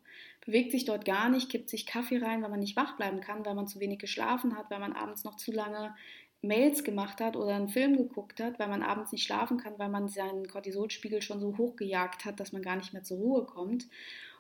bewegt 0.43 0.71
sich 0.71 0.85
dort 0.85 1.05
gar 1.05 1.29
nicht, 1.29 1.51
kippt 1.51 1.69
sich 1.69 1.85
Kaffee 1.85 2.17
rein, 2.17 2.41
weil 2.41 2.49
man 2.49 2.61
nicht 2.61 2.75
wach 2.75 2.97
bleiben 2.97 3.21
kann, 3.21 3.45
weil 3.45 3.53
man 3.53 3.67
zu 3.67 3.79
wenig 3.79 3.99
geschlafen 3.99 4.57
hat, 4.57 4.71
weil 4.71 4.79
man 4.79 4.93
abends 4.93 5.23
noch 5.23 5.35
zu 5.35 5.51
lange 5.51 5.93
Mails 6.41 6.83
gemacht 6.83 7.19
hat 7.19 7.35
oder 7.35 7.55
einen 7.55 7.69
Film 7.69 7.97
geguckt 7.97 8.39
hat, 8.39 8.59
weil 8.59 8.67
man 8.67 8.83
abends 8.83 9.11
nicht 9.11 9.23
schlafen 9.23 9.57
kann, 9.57 9.77
weil 9.77 9.89
man 9.89 10.07
seinen 10.07 10.47
Cortisolspiegel 10.47 11.21
schon 11.21 11.39
so 11.39 11.57
hochgejagt 11.57 12.25
hat, 12.25 12.39
dass 12.39 12.51
man 12.51 12.61
gar 12.61 12.75
nicht 12.75 12.93
mehr 12.93 13.03
zur 13.03 13.17
Ruhe 13.17 13.45
kommt 13.45 13.87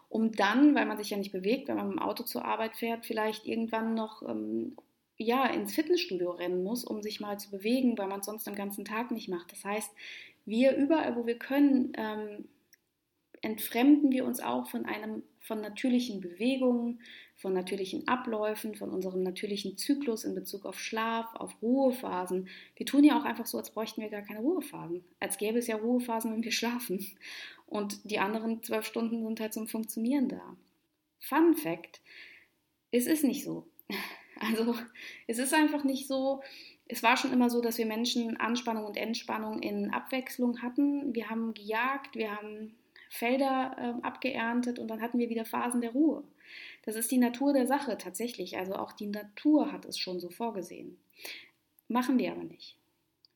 um 0.09 0.31
dann, 0.31 0.73
weil 0.75 0.85
man 0.85 0.97
sich 0.97 1.09
ja 1.09 1.17
nicht 1.17 1.31
bewegt, 1.31 1.67
wenn 1.67 1.75
man 1.75 1.89
dem 1.89 1.99
Auto 1.99 2.23
zur 2.23 2.45
Arbeit 2.45 2.77
fährt, 2.77 3.05
vielleicht 3.05 3.45
irgendwann 3.45 3.93
noch 3.93 4.23
ähm, 4.23 4.77
ja, 5.17 5.47
ins 5.47 5.73
Fitnessstudio 5.73 6.31
rennen 6.31 6.63
muss, 6.63 6.85
um 6.85 7.01
sich 7.01 7.19
mal 7.19 7.39
zu 7.39 7.49
bewegen, 7.49 7.97
weil 7.97 8.07
man 8.07 8.21
es 8.21 8.25
sonst 8.25 8.47
den 8.47 8.55
ganzen 8.55 8.85
Tag 8.85 9.11
nicht 9.11 9.29
macht. 9.29 9.51
Das 9.51 9.65
heißt, 9.65 9.91
wir 10.45 10.75
überall, 10.75 11.15
wo 11.15 11.25
wir 11.25 11.37
können, 11.37 11.91
ähm, 11.97 12.45
entfremden 13.47 14.11
wir 14.11 14.25
uns 14.25 14.41
auch 14.41 14.67
von 14.69 14.85
einem 14.85 15.23
von 15.39 15.61
natürlichen 15.61 16.19
Bewegungen, 16.19 16.99
von 17.37 17.53
natürlichen 17.53 18.05
Abläufen, 18.05 18.75
von 18.75 18.89
unserem 18.89 19.23
natürlichen 19.23 19.77
Zyklus 19.77 20.25
in 20.25 20.35
Bezug 20.35 20.65
auf 20.65 20.77
Schlaf, 20.77 21.33
auf 21.33 21.61
Ruhephasen. 21.61 22.49
Wir 22.75 22.85
tun 22.85 23.05
ja 23.05 23.17
auch 23.17 23.23
einfach 23.23 23.45
so, 23.45 23.57
als 23.57 23.71
bräuchten 23.71 24.01
wir 24.01 24.09
gar 24.09 24.23
keine 24.23 24.41
Ruhephasen. 24.41 25.05
Als 25.21 25.37
gäbe 25.37 25.59
es 25.59 25.67
ja 25.67 25.77
Ruhephasen, 25.77 26.33
wenn 26.33 26.43
wir 26.43 26.51
schlafen. 26.51 27.05
Und 27.67 28.11
die 28.11 28.19
anderen 28.19 28.61
zwölf 28.63 28.85
Stunden 28.85 29.23
sind 29.23 29.39
halt 29.39 29.53
zum 29.53 29.69
Funktionieren 29.69 30.27
da. 30.27 30.57
Fun 31.19 31.55
Fact: 31.55 32.01
Es 32.91 33.07
ist 33.07 33.23
nicht 33.23 33.43
so. 33.43 33.65
Also, 34.39 34.75
es 35.25 35.39
ist 35.39 35.51
einfach 35.51 35.83
nicht 35.83 36.07
so. 36.07 36.43
Es 36.87 37.01
war 37.01 37.17
schon 37.17 37.33
immer 37.33 37.49
so, 37.49 37.59
dass 37.59 37.79
wir 37.79 37.87
Menschen 37.87 38.37
Anspannung 38.37 38.85
und 38.85 38.95
Entspannung 38.95 39.63
in 39.63 39.89
Abwechslung 39.89 40.61
hatten. 40.61 41.15
Wir 41.15 41.31
haben 41.31 41.55
gejagt, 41.55 42.15
wir 42.15 42.35
haben 42.35 42.75
Felder 43.09 43.75
äh, 43.77 44.05
abgeerntet 44.05 44.79
und 44.79 44.87
dann 44.87 45.01
hatten 45.01 45.19
wir 45.19 45.29
wieder 45.29 45.45
Phasen 45.45 45.81
der 45.81 45.91
Ruhe. 45.91 46.23
Das 46.83 46.95
ist 46.95 47.11
die 47.11 47.17
Natur 47.17 47.53
der 47.53 47.67
Sache 47.67 47.97
tatsächlich. 47.97 48.57
Also 48.57 48.75
auch 48.75 48.93
die 48.93 49.07
Natur 49.07 49.71
hat 49.71 49.85
es 49.85 49.97
schon 49.97 50.19
so 50.19 50.29
vorgesehen. 50.29 50.97
Machen 51.87 52.17
wir 52.17 52.31
aber 52.31 52.43
nicht. 52.43 52.77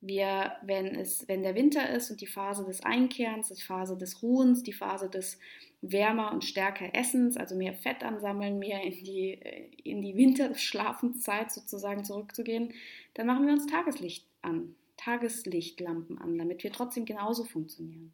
Wir, 0.02 0.54
wenn, 0.64 0.88
es, 0.88 1.28
wenn 1.28 1.44
der 1.44 1.54
Winter 1.54 1.90
ist 1.92 2.10
und 2.10 2.22
die 2.22 2.28
Phase 2.28 2.66
des 2.66 2.82
Einkehrens, 2.82 3.50
die 3.50 3.62
Phase 3.62 3.96
des 3.96 4.24
Ruhens, 4.24 4.64
die 4.64 4.74
Phase 4.74 5.10
des 5.10 5.38
wärmer 5.82 6.32
und 6.32 6.44
stärker 6.44 6.96
Essens, 6.96 7.38
also 7.38 7.56
mehr 7.56 7.74
Fett 7.74 8.04
ansammeln, 8.04 8.58
mehr 8.58 8.82
in 8.82 9.04
die, 9.04 9.34
äh, 9.34 9.70
in 9.84 10.02
die 10.02 10.16
Winterschlafenszeit 10.16 11.52
sozusagen 11.52 12.04
zurückzugehen, 12.04 12.74
dann 13.14 13.28
machen 13.28 13.46
wir 13.46 13.54
uns 13.54 13.68
Tageslicht 13.68 14.26
an, 14.42 14.76
Tageslichtlampen 14.98 16.18
an, 16.18 16.38
damit 16.38 16.64
wir 16.64 16.72
trotzdem 16.72 17.06
genauso 17.06 17.44
funktionieren. 17.44 18.14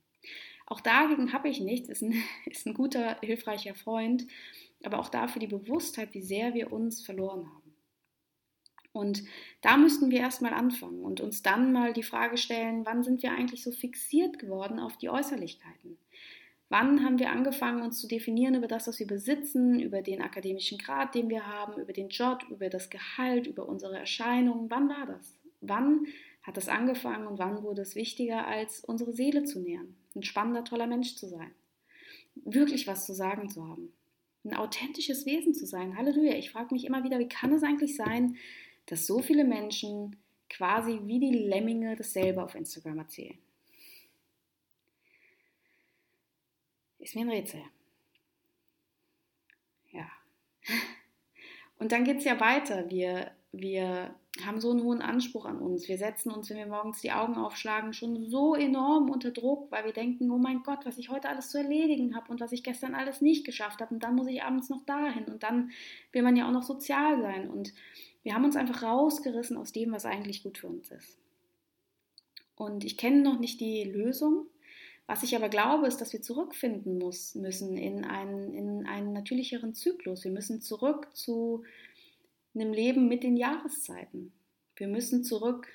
Auch 0.68 0.82
dagegen 0.82 1.32
habe 1.32 1.48
ich 1.50 1.62
nichts, 1.62 1.90
ist 1.90 2.04
ein, 2.04 2.14
ist 2.46 2.68
ein 2.68 2.76
guter, 2.76 3.18
hilfreicher 3.22 3.74
Freund, 3.74 4.28
aber 4.84 5.00
auch 5.00 5.10
dafür 5.10 5.40
die 5.40 5.48
Bewusstheit, 5.48 6.14
wie 6.14 6.22
sehr 6.22 6.54
wir 6.54 6.72
uns 6.72 7.02
verloren 7.02 7.48
haben. 7.48 7.74
Und 8.92 9.24
da 9.62 9.78
müssten 9.78 10.12
wir 10.12 10.20
erstmal 10.20 10.54
anfangen 10.54 11.04
und 11.04 11.22
uns 11.22 11.44
dann 11.44 11.72
mal 11.72 11.94
die 11.94 12.04
Frage 12.04 12.38
stellen, 12.38 12.86
wann 12.86 13.04
sind 13.04 13.22
wir 13.22 13.32
eigentlich 13.32 13.64
so 13.64 13.72
fixiert 13.72 14.40
geworden 14.40 14.80
auf 14.80 14.98
die 14.98 15.10
Äußerlichkeiten? 15.10 15.98
Wann 16.70 17.06
haben 17.06 17.20
wir 17.20 17.32
angefangen, 17.32 17.82
uns 17.82 18.00
zu 18.00 18.08
definieren 18.08 18.56
über 18.56 18.68
das, 18.68 18.88
was 18.88 19.00
wir 19.00 19.08
besitzen, 19.08 19.80
über 19.80 20.02
den 20.02 20.22
akademischen 20.22 20.78
Grad, 20.78 21.16
den 21.16 21.30
wir 21.30 21.48
haben, 21.48 21.80
über 21.80 21.94
den 21.94 22.10
Job, 22.10 22.44
über 22.50 22.70
das 22.70 22.90
Gehalt, 22.90 23.48
über 23.48 23.70
unsere 23.70 23.98
Erscheinung? 23.98 24.70
Wann 24.70 24.90
war 24.90 25.06
das? 25.06 25.40
Wann 25.62 26.08
hat 26.42 26.58
das 26.58 26.68
angefangen 26.68 27.28
und 27.28 27.40
wann 27.40 27.64
wurde 27.64 27.84
es 27.84 27.96
wichtiger, 27.96 28.48
als 28.48 28.84
unsere 28.84 29.14
Seele 29.14 29.44
zu 29.44 29.60
nähern? 29.60 29.96
Ein 30.18 30.24
spannender, 30.24 30.64
toller 30.64 30.88
Mensch 30.88 31.16
zu 31.16 31.28
sein. 31.28 31.54
Wirklich 32.34 32.88
was 32.88 33.06
zu 33.06 33.14
sagen 33.14 33.50
zu 33.50 33.64
haben. 33.64 33.94
Ein 34.44 34.56
authentisches 34.56 35.28
Wesen 35.28 35.54
zu 35.54 35.68
sein. 35.68 35.96
Halleluja. 35.96 36.34
Ich 36.34 36.50
frage 36.50 36.74
mich 36.74 36.86
immer 36.86 37.04
wieder, 37.04 37.20
wie 37.20 37.30
kann 37.30 37.54
es 37.54 37.62
eigentlich 37.62 37.96
sein, 37.96 38.36
dass 38.88 39.06
so 39.06 39.22
viele 39.22 39.44
Menschen 39.44 40.16
quasi 40.50 41.02
wie 41.04 41.20
die 41.20 41.38
Lemminge 41.38 41.96
dasselbe 41.96 42.44
auf 42.44 42.56
Instagram 42.56 42.98
erzählen. 42.98 43.38
Ist 46.98 47.14
mir 47.14 47.22
ein 47.22 47.30
Rätsel. 47.30 47.62
Ja. 49.92 50.10
Und 51.78 51.92
dann 51.92 52.06
geht 52.06 52.18
es 52.18 52.24
ja 52.24 52.40
weiter. 52.40 52.90
Wir, 52.90 53.36
wir 53.52 54.16
haben 54.46 54.62
so 54.62 54.72
einen 54.72 54.84
hohen 54.84 55.02
Anspruch 55.02 55.46
an 55.46 55.60
uns. 55.60 55.88
Wir 55.88 55.98
setzen 55.98 56.32
uns, 56.32 56.50
wenn 56.50 56.58
wir 56.58 56.68
morgens 56.68 57.02
die 57.02 57.12
Augen 57.12 57.36
aufschlagen, 57.36 57.94
schon 57.94 58.30
so 58.30 58.56
enorm 58.56 59.10
unter 59.10 59.32
Druck, 59.32 59.72
weil 59.72 59.86
wir 59.86 59.94
denken, 59.94 60.30
oh 60.32 60.38
mein 60.38 60.64
Gott, 60.64 60.86
was 60.86 60.98
ich 60.98 61.10
heute 61.10 61.30
alles 61.30 61.50
zu 61.50 61.58
erledigen 61.58 62.16
habe 62.16 62.32
und 62.32 62.40
was 62.40 62.52
ich 62.52 62.64
gestern 62.64 62.96
alles 62.96 63.22
nicht 63.22 63.46
geschafft 63.46 63.82
habe 63.82 63.94
und 63.94 64.04
dann 64.04 64.16
muss 64.16 64.28
ich 64.28 64.44
abends 64.44 64.70
noch 64.70 64.86
dahin 64.86 65.26
und 65.26 65.44
dann 65.44 65.72
will 66.12 66.22
man 66.22 66.36
ja 66.36 66.48
auch 66.48 66.54
noch 66.54 66.64
sozial 66.64 67.22
sein 67.22 67.50
und 67.50 67.74
wir 68.24 68.34
haben 68.34 68.46
uns 68.46 68.58
einfach 68.58 68.84
rausgerissen 68.84 69.58
aus 69.58 69.72
dem, 69.72 69.94
was 69.94 70.06
eigentlich 70.06 70.44
gut 70.44 70.58
für 70.58 70.68
uns 70.68 70.92
ist. 70.92 71.18
Und 72.56 72.84
ich 72.84 72.98
kenne 72.98 73.22
noch 73.22 73.40
nicht 73.40 73.62
die 73.62 73.84
Lösung. 73.84 74.48
Was 75.06 75.24
ich 75.24 75.36
aber 75.38 75.48
glaube, 75.48 75.88
ist, 75.88 76.02
dass 76.02 76.12
wir 76.12 76.22
zurückfinden 76.22 76.98
muss, 76.98 77.36
müssen 77.36 77.78
in 77.78 78.04
einen, 78.04 78.54
in 78.54 78.86
einen 78.86 79.14
natürlicheren 79.14 79.74
Zyklus. 79.74 80.26
Wir 80.26 80.32
müssen 80.32 80.60
zurück 80.60 81.08
zu 81.16 81.64
einem 82.60 82.74
Leben 82.74 83.08
mit 83.08 83.24
den 83.24 83.38
Jahreszeiten. 83.38 84.34
Wir 84.76 84.88
müssen 84.88 85.24
zurück 85.24 85.68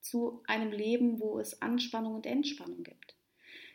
zu 0.00 0.42
einem 0.46 0.72
Leben, 0.72 1.20
wo 1.20 1.38
es 1.38 1.62
Anspannung 1.62 2.14
und 2.14 2.26
Entspannung 2.26 2.82
gibt. 2.82 3.16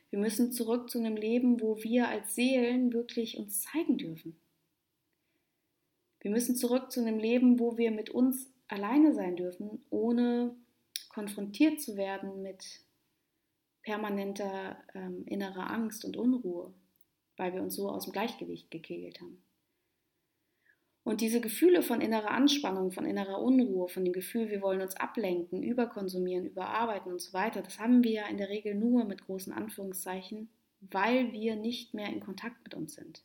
Wir 0.10 0.20
müssen 0.20 0.52
zurück 0.52 0.90
zu 0.90 1.00
einem 1.00 1.16
Leben, 1.16 1.62
wo 1.62 1.84
wir 1.84 2.08
als 2.08 2.36
Seelen 2.36 2.94
wirklich 2.94 3.38
uns 3.38 3.62
zeigen 3.62 3.98
dürfen. 3.98 4.40
Wir 6.20 6.32
müssen 6.32 6.56
zurück 6.56 6.92
zu 6.92 7.02
einem 7.02 7.20
Leben, 7.20 7.60
wo 7.60 7.78
wir 7.78 7.92
mit 7.92 8.10
uns 8.10 8.50
alleine 8.68 9.14
sein 9.14 9.36
dürfen, 9.36 9.84
ohne 9.90 10.56
konfrontiert 11.10 11.82
zu 11.82 11.96
werden 11.96 12.42
mit 12.42 12.82
permanenter 13.82 14.78
ähm, 14.94 15.26
innerer 15.26 15.70
Angst 15.72 16.04
und 16.06 16.18
Unruhe. 16.18 16.74
weil 17.38 17.54
wir 17.54 17.62
uns 17.62 17.76
so 17.76 17.90
aus 17.90 18.06
dem 18.06 18.14
Gleichgewicht 18.14 18.72
gekegelt 18.72 19.22
haben. 19.22 19.42
Und 21.08 21.22
diese 21.22 21.40
Gefühle 21.40 21.84
von 21.84 22.02
innerer 22.02 22.32
Anspannung, 22.32 22.92
von 22.92 23.06
innerer 23.06 23.42
Unruhe, 23.42 23.88
von 23.88 24.04
dem 24.04 24.12
Gefühl, 24.12 24.50
wir 24.50 24.62
wollen 24.62 24.82
uns 24.82 24.98
ablenken, 24.98 25.64
überkonsumieren, 25.64 26.48
überarbeiten 26.48 27.14
und 27.14 27.22
so 27.22 27.32
weiter, 27.32 27.62
das 27.62 27.80
haben 27.80 28.04
wir 28.04 28.12
ja 28.12 28.28
in 28.28 28.36
der 28.36 28.50
Regel 28.50 28.76
nur 28.76 29.06
mit 29.06 29.26
großen 29.26 29.54
Anführungszeichen, 29.54 30.50
weil 30.82 31.32
wir 31.32 31.56
nicht 31.56 31.94
mehr 31.94 32.10
in 32.10 32.20
Kontakt 32.20 32.62
mit 32.66 32.74
uns 32.74 32.96
sind. 32.96 33.24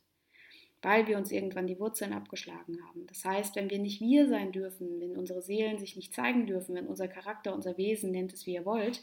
Weil 0.81 1.07
wir 1.07 1.17
uns 1.17 1.29
irgendwann 1.29 1.67
die 1.67 1.77
Wurzeln 1.77 2.13
abgeschlagen 2.13 2.77
haben. 2.87 3.05
Das 3.07 3.25
heißt, 3.25 3.57
wenn 3.57 3.69
wir 3.69 3.79
nicht 3.79 3.99
wir 3.99 4.29
sein 4.29 4.53
dürfen, 4.53 5.01
wenn 5.01 5.17
unsere 5.17 5.41
Seelen 5.41 5.77
sich 5.77 5.97
nicht 5.97 6.13
zeigen 6.13 6.47
dürfen, 6.47 6.75
wenn 6.75 6.87
unser 6.87 7.09
Charakter, 7.09 7.53
unser 7.53 7.77
Wesen, 7.77 8.11
nennt 8.11 8.31
es 8.31 8.45
wie 8.45 8.53
ihr 8.53 8.65
wollt, 8.65 9.01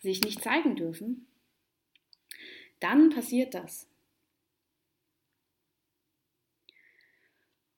sich 0.00 0.22
nicht 0.22 0.42
zeigen 0.42 0.74
dürfen, 0.74 1.28
dann 2.80 3.10
passiert 3.10 3.54
das. 3.54 3.87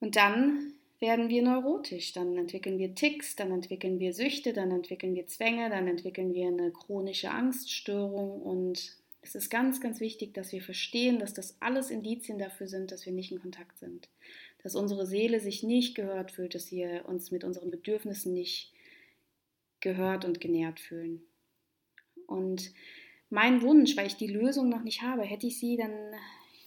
Und 0.01 0.17
dann 0.17 0.73
werden 0.99 1.29
wir 1.29 1.43
neurotisch, 1.43 2.13
dann 2.13 2.37
entwickeln 2.37 2.79
wir 2.79 2.95
Ticks, 2.95 3.37
dann 3.37 3.51
entwickeln 3.51 3.99
wir 3.99 4.13
Süchte, 4.13 4.53
dann 4.53 4.71
entwickeln 4.71 5.15
wir 5.15 5.27
Zwänge, 5.27 5.71
dann 5.71 5.89
entwickeln 5.89 6.35
wir 6.35 6.49
eine 6.49 6.73
chronische 6.73 7.31
Angststörung 7.31 8.43
und 8.43 8.97
es 9.23 9.35
ist 9.35 9.51
ganz, 9.51 9.81
ganz 9.81 10.01
wichtig, 10.01 10.35
dass 10.35 10.53
wir 10.53 10.63
verstehen, 10.63 11.19
dass 11.19 11.35
das 11.35 11.57
alles 11.61 11.91
Indizien 11.91 12.39
dafür 12.39 12.69
sind, 12.69 12.91
dass 12.91 13.05
wir 13.05 13.13
nicht 13.13 13.33
in 13.33 13.41
Kontakt 13.41 13.79
sind, 13.79 14.09
dass 14.63 14.75
unsere 14.75 15.07
Seele 15.07 15.41
sich 15.41 15.63
nicht 15.63 15.95
gehört 15.95 16.33
fühlt, 16.33 16.55
dass 16.55 16.71
wir 16.71 17.07
uns 17.07 17.31
mit 17.31 17.45
unseren 17.45 17.71
Bedürfnissen 17.71 18.33
nicht 18.33 18.73
gehört 19.81 20.25
und 20.25 20.41
genährt 20.41 20.81
fühlen. 20.81 21.23
Und 22.27 22.73
mein 23.29 23.63
Wunsch, 23.63 23.97
weil 23.97 24.07
ich 24.07 24.17
die 24.17 24.27
Lösung 24.27 24.69
noch 24.69 24.83
nicht 24.83 25.03
habe, 25.03 25.23
hätte 25.23 25.47
ich 25.47 25.59
sie, 25.59 25.77
dann, 25.77 25.93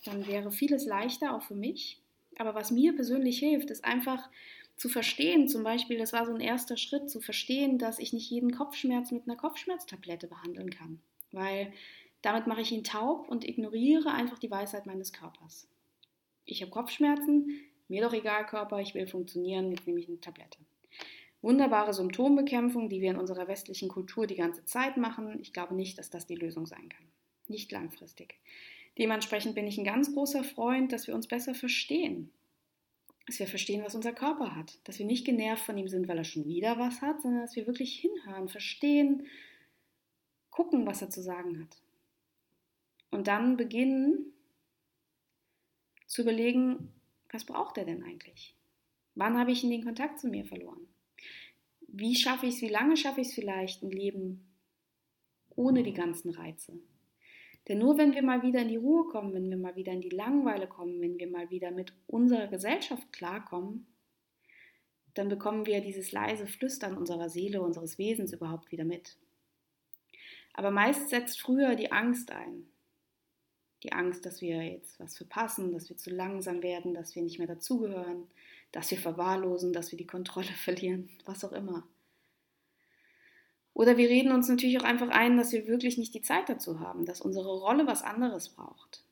dann 0.06 0.28
wäre 0.28 0.52
vieles 0.52 0.86
leichter, 0.86 1.36
auch 1.36 1.44
für 1.44 1.56
mich. 1.56 2.03
Aber 2.38 2.56
was 2.56 2.72
mir 2.72 2.96
persönlich 2.96 3.40
hilft, 3.40 3.70
ist 3.70 3.86
einfach 3.86 4.30
zu 4.76 4.90
verstehen, 4.90 5.48
zum 5.48 5.64
Beispiel, 5.64 5.98
das 5.98 6.14
war 6.14 6.26
so 6.26 6.34
ein 6.34 6.42
erster 6.42 6.78
Schritt, 6.78 7.10
zu 7.10 7.22
verstehen, 7.22 7.78
dass 7.78 8.00
ich 8.00 8.14
nicht 8.14 8.30
jeden 8.30 8.52
Kopfschmerz 8.52 9.12
mit 9.12 9.28
einer 9.28 9.38
Kopfschmerztablette 9.38 10.28
behandeln 10.28 10.70
kann. 10.72 11.00
Weil 11.32 11.72
damit 12.22 12.48
mache 12.48 12.62
ich 12.62 12.72
ihn 12.72 12.84
taub 12.84 13.28
und 13.30 13.48
ignoriere 13.48 14.12
einfach 14.12 14.40
die 14.40 14.52
Weisheit 14.52 14.86
meines 14.86 15.14
Körpers. 15.14 15.68
Ich 16.46 16.62
habe 16.62 16.72
Kopfschmerzen, 16.72 17.50
mir 17.88 18.02
doch 18.02 18.14
egal, 18.14 18.46
Körper, 18.46 18.80
ich 18.80 18.96
will 18.96 19.08
funktionieren, 19.08 19.72
jetzt 19.72 19.86
nehme 19.86 20.00
ich 20.00 20.08
eine 20.08 20.20
Tablette. 20.20 20.58
Wunderbare 21.42 21.94
Symptombekämpfung, 21.94 22.88
die 22.90 23.02
wir 23.02 23.12
in 23.12 23.18
unserer 23.18 23.48
westlichen 23.50 23.90
Kultur 23.90 24.28
die 24.28 24.36
ganze 24.36 24.64
Zeit 24.64 24.96
machen. 24.96 25.40
Ich 25.42 25.52
glaube 25.52 25.76
nicht, 25.76 25.98
dass 25.98 26.10
das 26.10 26.26
die 26.26 26.36
Lösung 26.36 26.66
sein 26.66 26.88
kann. 26.88 27.06
Nicht 27.48 27.72
langfristig. 27.74 28.36
Dementsprechend 28.98 29.56
bin 29.56 29.68
ich 29.68 29.78
ein 29.78 29.84
ganz 29.84 30.14
großer 30.14 30.44
Freund, 30.44 30.92
dass 30.92 31.08
wir 31.08 31.16
uns 31.16 31.28
besser 31.28 31.56
verstehen. 31.56 32.32
Dass 33.26 33.40
wir 33.40 33.48
verstehen, 33.48 33.84
was 33.84 33.96
unser 33.96 34.14
Körper 34.14 34.56
hat. 34.56 34.80
Dass 34.84 35.00
wir 35.00 35.06
nicht 35.06 35.26
genervt 35.26 35.64
von 35.64 35.78
ihm 35.78 35.88
sind, 35.88 36.08
weil 36.08 36.18
er 36.18 36.24
schon 36.24 36.46
wieder 36.46 36.78
was 36.78 37.02
hat, 37.02 37.22
sondern 37.22 37.42
dass 37.42 37.56
wir 37.56 37.66
wirklich 37.66 37.98
hinhören, 38.00 38.50
verstehen, 38.50 39.28
gucken, 40.52 40.86
was 40.86 41.02
er 41.02 41.10
zu 41.10 41.22
sagen 41.22 41.60
hat. 41.60 41.82
Und 43.10 43.28
dann 43.28 43.58
beginnen 43.58 44.34
zu 46.06 46.22
überlegen, 46.22 46.94
was 47.32 47.46
braucht 47.46 47.78
er 47.78 47.86
denn 47.86 48.04
eigentlich? 48.04 48.56
Wann 49.16 49.38
habe 49.38 49.52
ich 49.52 49.64
ihn 49.64 49.72
den 49.72 49.84
Kontakt 49.84 50.20
zu 50.20 50.28
mir 50.28 50.46
verloren? 50.46 50.88
Wie 51.88 52.16
schaffe 52.16 52.46
ich 52.46 52.56
es, 52.56 52.62
wie 52.62 52.70
lange 52.70 52.98
schaffe 52.98 53.22
ich 53.22 53.30
es 53.30 53.34
vielleicht, 53.34 53.84
ein 53.84 53.92
Leben 53.92 54.48
ohne 55.56 55.84
die 55.84 55.94
ganzen 55.94 56.32
Reize? 56.32 56.80
Denn 57.68 57.80
nur 57.80 57.98
wenn 57.98 58.14
wir 58.14 58.24
mal 58.24 58.42
wieder 58.42 58.62
in 58.62 58.68
die 58.68 58.76
Ruhe 58.78 59.08
kommen, 59.08 59.34
wenn 59.34 59.50
wir 59.50 59.58
mal 59.58 59.76
wieder 59.76 59.94
in 59.94 60.02
die 60.02 60.10
Langeweile 60.10 60.68
kommen, 60.68 61.00
wenn 61.00 61.18
wir 61.18 61.30
mal 61.30 61.50
wieder 61.50 61.72
mit 61.72 61.94
unserer 62.08 62.48
Gesellschaft 62.48 63.12
klarkommen, 63.14 63.88
dann 65.14 65.30
bekommen 65.30 65.66
wir 65.66 65.82
dieses 65.82 66.12
leise 66.12 66.48
Flüstern 66.48 66.98
unserer 66.98 67.30
Seele, 67.30 67.62
unseres 67.62 67.98
Wesens 67.98 68.34
überhaupt 68.34 68.72
wieder 68.72 68.84
mit. 68.84 69.18
Aber 70.54 70.72
meist 70.72 71.10
setzt 71.10 71.40
früher 71.40 71.76
die 71.76 71.92
Angst 71.92 72.32
ein. 72.32 72.68
Die 73.84 73.92
Angst, 73.92 74.26
dass 74.26 74.42
wir 74.42 74.64
jetzt 74.64 75.00
was 75.00 75.18
verpassen, 75.18 75.72
dass 75.72 75.90
wir 75.90 75.98
zu 75.98 76.10
langsam 76.10 76.64
werden, 76.64 76.94
dass 76.94 77.16
wir 77.16 77.24
nicht 77.24 77.38
mehr 77.38 77.48
dazugehören, 77.48 78.28
dass 78.72 78.90
wir 78.92 78.98
verwahrlosen, 78.98 79.74
dass 79.74 79.92
wir 79.92 79.98
die 79.98 80.08
Kontrolle 80.08 80.46
verlieren, 80.64 81.10
was 81.26 81.44
auch 81.44 81.52
immer. 81.52 81.88
Oder 83.74 83.98
wir 83.98 84.08
reden 84.08 84.32
uns 84.32 84.48
natürlich 84.48 84.80
auch 84.80 84.84
einfach 84.84 85.10
ein, 85.10 85.38
dass 85.38 85.52
wir 85.52 85.68
wirklich 85.68 85.98
nicht 85.98 86.14
die 86.14 86.22
Zeit 86.22 86.48
dazu 86.48 86.80
haben, 86.80 87.06
dass 87.06 87.22
unsere 87.22 87.50
Rolle 87.50 87.88
was 87.88 88.04
anderes 88.04 88.50
braucht. 88.50 89.04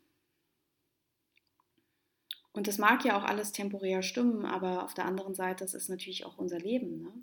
Und 2.53 2.67
das 2.67 2.77
mag 2.77 3.03
ja 3.05 3.17
auch 3.17 3.23
alles 3.23 3.53
temporär 3.53 4.03
stimmen, 4.03 4.45
aber 4.45 4.83
auf 4.83 4.93
der 4.93 5.05
anderen 5.05 5.33
Seite, 5.33 5.63
das 5.63 5.73
ist 5.73 5.89
natürlich 5.89 6.25
auch 6.25 6.37
unser 6.37 6.59
Leben. 6.59 7.01
Ne? 7.01 7.13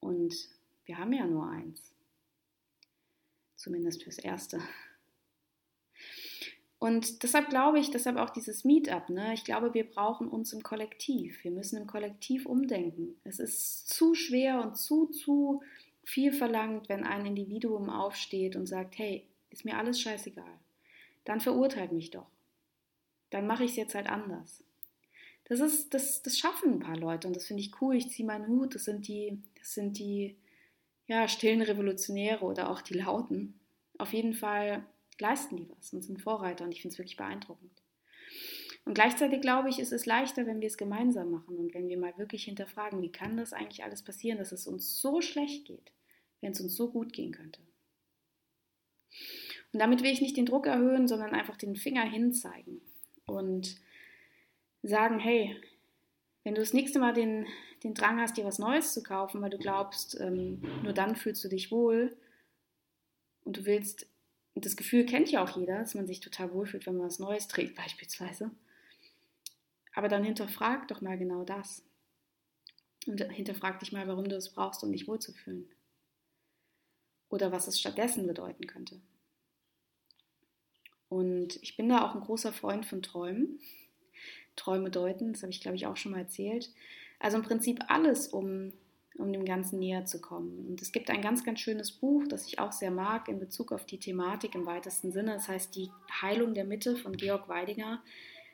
Und 0.00 0.34
wir 0.84 0.98
haben 0.98 1.12
ja 1.12 1.26
nur 1.26 1.48
eins. 1.48 1.94
Zumindest 3.56 4.02
fürs 4.02 4.18
Erste. 4.18 4.60
Und 6.78 7.24
deshalb 7.24 7.48
glaube 7.48 7.80
ich, 7.80 7.90
deshalb 7.90 8.16
auch 8.16 8.30
dieses 8.30 8.64
Meetup. 8.64 9.08
Ne? 9.08 9.34
Ich 9.34 9.44
glaube, 9.44 9.74
wir 9.74 9.84
brauchen 9.84 10.28
uns 10.28 10.52
im 10.52 10.62
Kollektiv. 10.62 11.42
Wir 11.42 11.50
müssen 11.50 11.76
im 11.76 11.88
Kollektiv 11.88 12.46
umdenken. 12.46 13.16
Es 13.24 13.40
ist 13.40 13.88
zu 13.88 14.14
schwer 14.14 14.62
und 14.62 14.76
zu, 14.76 15.06
zu 15.06 15.62
viel 16.04 16.32
verlangt, 16.32 16.88
wenn 16.88 17.04
ein 17.04 17.26
Individuum 17.26 17.90
aufsteht 17.90 18.54
und 18.54 18.66
sagt, 18.66 18.96
hey, 18.98 19.26
ist 19.50 19.64
mir 19.64 19.76
alles 19.76 20.00
scheißegal. 20.00 20.58
Dann 21.24 21.40
verurteilt 21.40 21.92
mich 21.92 22.10
doch. 22.10 22.26
Dann 23.30 23.46
mache 23.46 23.64
ich 23.64 23.72
es 23.72 23.76
jetzt 23.76 23.94
halt 23.94 24.08
anders. 24.08 24.62
Das 25.44 25.60
ist, 25.60 25.92
das, 25.94 26.22
das 26.22 26.38
schaffen 26.38 26.74
ein 26.74 26.80
paar 26.80 26.96
Leute 26.96 27.26
und 27.26 27.34
das 27.34 27.46
finde 27.46 27.62
ich 27.62 27.80
cool. 27.80 27.96
Ich 27.96 28.10
ziehe 28.10 28.26
meinen 28.26 28.46
Hut. 28.46 28.74
Das 28.74 28.84
sind 28.84 29.08
die, 29.08 29.42
das 29.58 29.74
sind 29.74 29.98
die 29.98 30.36
ja, 31.08 31.26
stillen 31.26 31.62
Revolutionäre 31.62 32.44
oder 32.44 32.70
auch 32.70 32.82
die 32.82 32.94
Lauten. 32.94 33.58
Auf 33.98 34.12
jeden 34.12 34.34
Fall 34.34 34.84
leisten 35.20 35.56
die 35.56 35.68
was 35.76 35.92
und 35.92 36.02
sind 36.02 36.20
Vorreiter 36.20 36.64
und 36.64 36.72
ich 36.72 36.82
finde 36.82 36.92
es 36.92 36.98
wirklich 36.98 37.16
beeindruckend. 37.16 37.82
Und 38.84 38.94
gleichzeitig 38.94 39.42
glaube 39.42 39.68
ich, 39.68 39.78
ist 39.78 39.92
es 39.92 40.06
leichter, 40.06 40.46
wenn 40.46 40.60
wir 40.60 40.66
es 40.66 40.78
gemeinsam 40.78 41.30
machen 41.30 41.58
und 41.58 41.74
wenn 41.74 41.88
wir 41.88 41.98
mal 41.98 42.16
wirklich 42.16 42.44
hinterfragen, 42.44 43.02
wie 43.02 43.12
kann 43.12 43.36
das 43.36 43.52
eigentlich 43.52 43.84
alles 43.84 44.02
passieren, 44.02 44.38
dass 44.38 44.52
es 44.52 44.66
uns 44.66 45.00
so 45.00 45.20
schlecht 45.20 45.66
geht, 45.66 45.92
wenn 46.40 46.52
es 46.52 46.60
uns 46.60 46.74
so 46.74 46.90
gut 46.90 47.12
gehen 47.12 47.32
könnte. 47.32 47.60
Und 49.72 49.80
damit 49.80 50.02
will 50.02 50.10
ich 50.10 50.22
nicht 50.22 50.36
den 50.36 50.46
Druck 50.46 50.66
erhöhen, 50.66 51.06
sondern 51.06 51.34
einfach 51.34 51.56
den 51.56 51.76
Finger 51.76 52.02
hinzeigen 52.02 52.80
und 53.26 53.76
sagen, 54.82 55.18
hey, 55.18 55.54
wenn 56.44 56.54
du 56.54 56.62
das 56.62 56.72
nächste 56.72 56.98
Mal 56.98 57.12
den, 57.12 57.46
den 57.84 57.92
Drang 57.92 58.20
hast, 58.20 58.36
dir 58.38 58.44
was 58.44 58.58
Neues 58.58 58.94
zu 58.94 59.02
kaufen, 59.02 59.42
weil 59.42 59.50
du 59.50 59.58
glaubst, 59.58 60.18
ähm, 60.18 60.62
nur 60.82 60.94
dann 60.94 61.14
fühlst 61.16 61.44
du 61.44 61.48
dich 61.48 61.70
wohl 61.70 62.16
und 63.44 63.58
du 63.58 63.66
willst 63.66 64.06
und 64.58 64.66
das 64.66 64.76
Gefühl 64.76 65.06
kennt 65.06 65.30
ja 65.30 65.40
auch 65.40 65.56
jeder, 65.56 65.78
dass 65.78 65.94
man 65.94 66.08
sich 66.08 66.18
total 66.18 66.52
wohlfühlt, 66.52 66.84
wenn 66.84 66.96
man 66.96 67.06
was 67.06 67.20
Neues 67.20 67.46
trägt, 67.46 67.76
beispielsweise. 67.76 68.50
Aber 69.94 70.08
dann 70.08 70.24
hinterfrag 70.24 70.88
doch 70.88 71.00
mal 71.00 71.16
genau 71.16 71.44
das. 71.44 71.84
Und 73.06 73.22
hinterfrag 73.30 73.78
dich 73.78 73.92
mal, 73.92 74.08
warum 74.08 74.28
du 74.28 74.34
es 74.34 74.52
brauchst, 74.52 74.82
um 74.82 74.90
dich 74.90 75.06
wohlzufühlen. 75.06 75.68
Oder 77.28 77.52
was 77.52 77.68
es 77.68 77.78
stattdessen 77.78 78.26
bedeuten 78.26 78.66
könnte. 78.66 79.00
Und 81.08 81.62
ich 81.62 81.76
bin 81.76 81.88
da 81.88 82.04
auch 82.04 82.16
ein 82.16 82.20
großer 82.20 82.52
Freund 82.52 82.84
von 82.84 83.00
Träumen. 83.00 83.60
Träume 84.56 84.90
deuten, 84.90 85.34
das 85.34 85.42
habe 85.42 85.52
ich 85.52 85.60
glaube 85.60 85.76
ich 85.76 85.86
auch 85.86 85.96
schon 85.96 86.10
mal 86.10 86.18
erzählt. 86.18 86.72
Also 87.20 87.36
im 87.36 87.44
Prinzip 87.44 87.78
alles, 87.86 88.26
um 88.26 88.72
um 89.18 89.32
dem 89.32 89.44
Ganzen 89.44 89.80
näher 89.80 90.04
zu 90.04 90.20
kommen. 90.20 90.66
Und 90.68 90.80
es 90.80 90.92
gibt 90.92 91.10
ein 91.10 91.20
ganz, 91.20 91.44
ganz 91.44 91.60
schönes 91.60 91.90
Buch, 91.90 92.22
das 92.28 92.46
ich 92.46 92.60
auch 92.60 92.72
sehr 92.72 92.92
mag 92.92 93.28
in 93.28 93.40
Bezug 93.40 93.72
auf 93.72 93.84
die 93.84 93.98
Thematik 93.98 94.54
im 94.54 94.64
weitesten 94.64 95.12
Sinne. 95.12 95.34
Das 95.34 95.48
heißt 95.48 95.74
Die 95.74 95.90
Heilung 96.22 96.54
der 96.54 96.64
Mitte 96.64 96.96
von 96.96 97.16
Georg 97.16 97.48
Weidinger. 97.48 98.02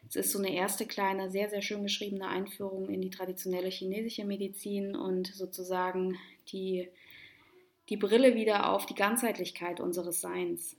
Es 0.09 0.16
ist 0.16 0.33
so 0.33 0.38
eine 0.38 0.55
erste 0.55 0.87
kleine, 0.87 1.31
sehr, 1.31 1.50
sehr 1.50 1.62
schön 1.62 1.83
geschriebene 1.83 2.29
Einführung 2.29 2.88
in 2.88 3.00
die 3.00 3.11
traditionelle 3.11 3.68
chinesische 3.68 4.24
Medizin 4.24 4.96
und 4.96 5.29
sozusagen 5.29 6.18
die, 6.48 6.88
die 7.88 7.96
Brille 7.96 8.35
wieder 8.35 8.70
auf 8.70 8.87
die 8.87 8.94
Ganzheitlichkeit 8.94 9.81
unseres 9.81 10.20
Seins. 10.20 10.77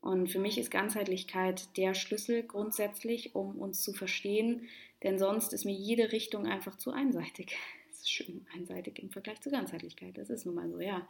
Und 0.00 0.28
für 0.30 0.38
mich 0.38 0.58
ist 0.58 0.70
Ganzheitlichkeit 0.70 1.76
der 1.76 1.94
Schlüssel 1.94 2.42
grundsätzlich, 2.42 3.34
um 3.34 3.56
uns 3.58 3.82
zu 3.82 3.92
verstehen, 3.92 4.68
denn 5.02 5.18
sonst 5.18 5.52
ist 5.52 5.64
mir 5.64 5.74
jede 5.74 6.12
Richtung 6.12 6.46
einfach 6.46 6.76
zu 6.76 6.90
einseitig 6.90 7.56
schön 8.06 8.46
einseitig 8.54 8.98
im 8.98 9.10
Vergleich 9.10 9.40
zur 9.40 9.52
Ganzheitlichkeit. 9.52 10.18
Das 10.18 10.30
ist 10.30 10.44
nun 10.44 10.54
mal 10.54 10.70
so, 10.70 10.80
ja. 10.80 11.08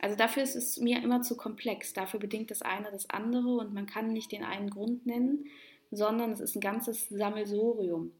Also 0.00 0.16
dafür 0.16 0.42
ist 0.42 0.56
es 0.56 0.78
mir 0.78 1.02
immer 1.02 1.22
zu 1.22 1.36
komplex. 1.36 1.92
Dafür 1.92 2.20
bedingt 2.20 2.50
das 2.50 2.62
eine 2.62 2.90
das 2.90 3.10
andere 3.10 3.56
und 3.56 3.74
man 3.74 3.86
kann 3.86 4.12
nicht 4.12 4.32
den 4.32 4.44
einen 4.44 4.70
Grund 4.70 5.04
nennen, 5.06 5.46
sondern 5.90 6.32
es 6.32 6.40
ist 6.40 6.56
ein 6.56 6.60
ganzes 6.60 7.08
Sammelsorium. 7.08 8.12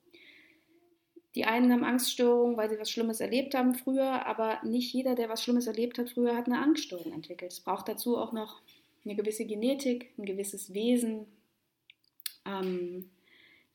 Die 1.35 1.45
einen 1.45 1.71
haben 1.71 1.85
Angststörungen, 1.85 2.57
weil 2.57 2.71
sie 2.71 2.79
was 2.79 2.91
Schlimmes 2.91 3.21
erlebt 3.21 3.55
haben 3.55 3.75
früher, 3.75 4.27
aber 4.27 4.59
nicht 4.65 4.93
jeder, 4.93 5.15
der 5.15 5.29
was 5.29 5.43
Schlimmes 5.43 5.67
erlebt 5.67 5.99
hat 5.99 6.11
früher, 6.11 6.35
hat 6.35 6.47
eine 6.47 6.63
Angststörung 6.63 7.13
entwickelt. 7.13 7.53
Es 7.53 7.61
braucht 7.61 7.89
dazu 7.89 8.17
auch 8.17 8.33
noch 8.33 8.63
eine 9.05 9.15
gewisse 9.15 9.45
Genetik, 9.45 10.11
ein 10.17 10.25
gewisses 10.25 10.73
Wesen, 10.73 11.27
ähm, 12.47 13.11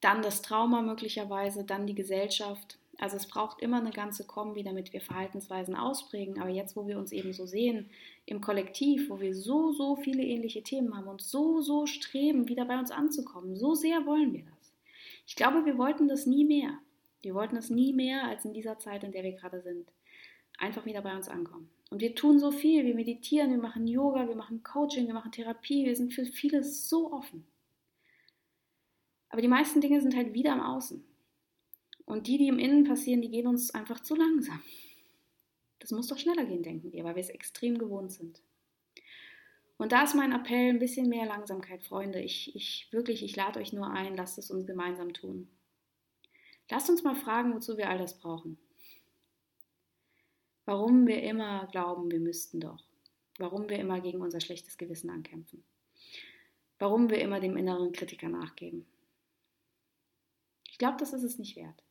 dann 0.02 0.24
das 0.24 0.42
Trauma 0.42 0.82
möglicherweise, 0.82 1.64
dann 1.64 1.86
die 1.86 1.96
Gesellschaft. 1.96 2.80
Also 3.02 3.18
es 3.18 3.26
braucht 3.26 3.64
immer 3.64 3.80
eine 3.80 3.90
ganze 3.90 4.28
Kombi, 4.28 4.62
damit 4.62 4.94
wir 4.94 5.02
Verhaltensweisen 5.02 5.76
ausprägen. 5.76 6.40
Aber 6.40 6.52
jetzt, 6.52 6.76
wo 6.76 6.86
wir 6.86 7.00
uns 7.00 7.12
eben 7.12 7.34
so 7.34 7.48
sehen 7.48 7.90
im 8.28 8.42
Kollektiv, 8.42 9.10
wo 9.10 9.20
wir 9.20 9.34
so, 9.34 9.72
so 9.72 9.96
viele 9.96 10.22
ähnliche 10.22 10.62
Themen 10.62 10.96
haben 10.96 11.08
und 11.08 11.20
so, 11.20 11.62
so 11.62 11.88
streben, 11.88 12.48
wieder 12.48 12.64
bei 12.66 12.78
uns 12.78 12.92
anzukommen, 12.92 13.56
so 13.56 13.74
sehr 13.74 14.06
wollen 14.06 14.34
wir 14.34 14.44
das. 14.44 14.72
Ich 15.26 15.36
glaube, 15.36 15.66
wir 15.66 15.80
wollten 15.80 16.08
das 16.08 16.28
nie 16.28 16.46
mehr. 16.46 16.78
Wir 17.24 17.34
wollten 17.34 17.56
das 17.56 17.72
nie 17.72 17.92
mehr 17.92 18.28
als 18.28 18.46
in 18.46 18.54
dieser 18.54 18.78
Zeit, 18.78 19.04
in 19.04 19.12
der 19.12 19.24
wir 19.24 19.34
gerade 19.34 19.62
sind. 19.62 19.92
Einfach 20.60 20.86
wieder 20.86 21.02
bei 21.02 21.16
uns 21.16 21.28
ankommen. 21.28 21.72
Und 21.90 22.02
wir 22.02 22.14
tun 22.14 22.38
so 22.38 22.52
viel. 22.52 22.86
Wir 22.86 22.94
meditieren, 22.94 23.50
wir 23.50 23.58
machen 23.58 23.88
Yoga, 23.88 24.28
wir 24.28 24.36
machen 24.36 24.62
Coaching, 24.62 25.08
wir 25.08 25.16
machen 25.16 25.32
Therapie. 25.32 25.88
Wir 25.88 25.96
sind 25.96 26.14
für 26.14 26.26
vieles 26.26 26.88
so 26.88 27.12
offen. 27.12 27.48
Aber 29.30 29.42
die 29.42 29.48
meisten 29.48 29.82
Dinge 29.82 30.02
sind 30.02 30.16
halt 30.16 30.36
wieder 30.36 30.54
im 30.54 30.62
Außen. 30.62 31.04
Und 32.06 32.28
die, 32.28 32.38
die 32.38 32.48
im 32.48 32.60
Innen 32.60 32.84
passieren, 32.84 33.22
die 33.22 33.30
gehen 33.30 33.48
uns 33.48 33.72
einfach 33.72 34.00
zu 34.02 34.16
langsam. 34.16 34.62
Das 35.80 35.92
muss 35.92 36.08
doch 36.08 36.18
schneller 36.18 36.46
gehen, 36.46 36.64
denken 36.64 36.92
wir, 36.92 37.04
weil 37.04 37.16
wir 37.16 37.22
es 37.22 37.30
extrem 37.30 37.78
gewohnt 37.78 38.12
sind. 38.12 38.42
Und 39.78 39.92
da 39.92 40.04
ist 40.04 40.14
mein 40.14 40.32
Appell, 40.32 40.70
ein 40.70 40.80
bisschen 40.80 41.10
mehr 41.10 41.26
Langsamkeit, 41.26 41.84
Freunde. 41.84 42.22
Ich, 42.22 42.56
ich 42.56 42.88
wirklich, 42.92 43.24
ich 43.24 43.36
lade 43.36 43.60
euch 43.60 43.74
nur 43.74 43.90
ein, 43.90 44.16
lasst 44.16 44.38
es 44.38 44.52
uns 44.52 44.68
gemeinsam 44.68 45.14
tun. 45.14 45.48
Lasst 46.70 46.90
uns 46.90 47.04
mal 47.04 47.16
fragen, 47.16 47.54
wozu 47.54 47.78
wir 47.78 47.90
all 47.90 47.98
das 47.98 48.20
brauchen. 48.20 48.58
Warum 50.66 51.08
wir 51.08 51.24
immer 51.24 51.68
glauben, 51.72 52.12
wir 52.12 52.20
müssten 52.20 52.60
doch. 52.60 52.84
Warum 53.40 53.70
wir 53.70 53.80
immer 53.80 54.02
gegen 54.02 54.22
unser 54.22 54.40
schlechtes 54.40 54.78
Gewissen 54.78 55.10
ankämpfen. 55.10 55.64
Warum 56.78 57.10
wir 57.10 57.20
immer 57.20 57.40
dem 57.40 57.58
inneren 57.58 57.92
Kritiker 57.92 58.30
nachgeben 58.30 58.86
glaube, 60.82 60.98
das 60.98 61.14
ist 61.14 61.22
es 61.22 61.38
nicht 61.38 61.56
wert. 61.58 61.84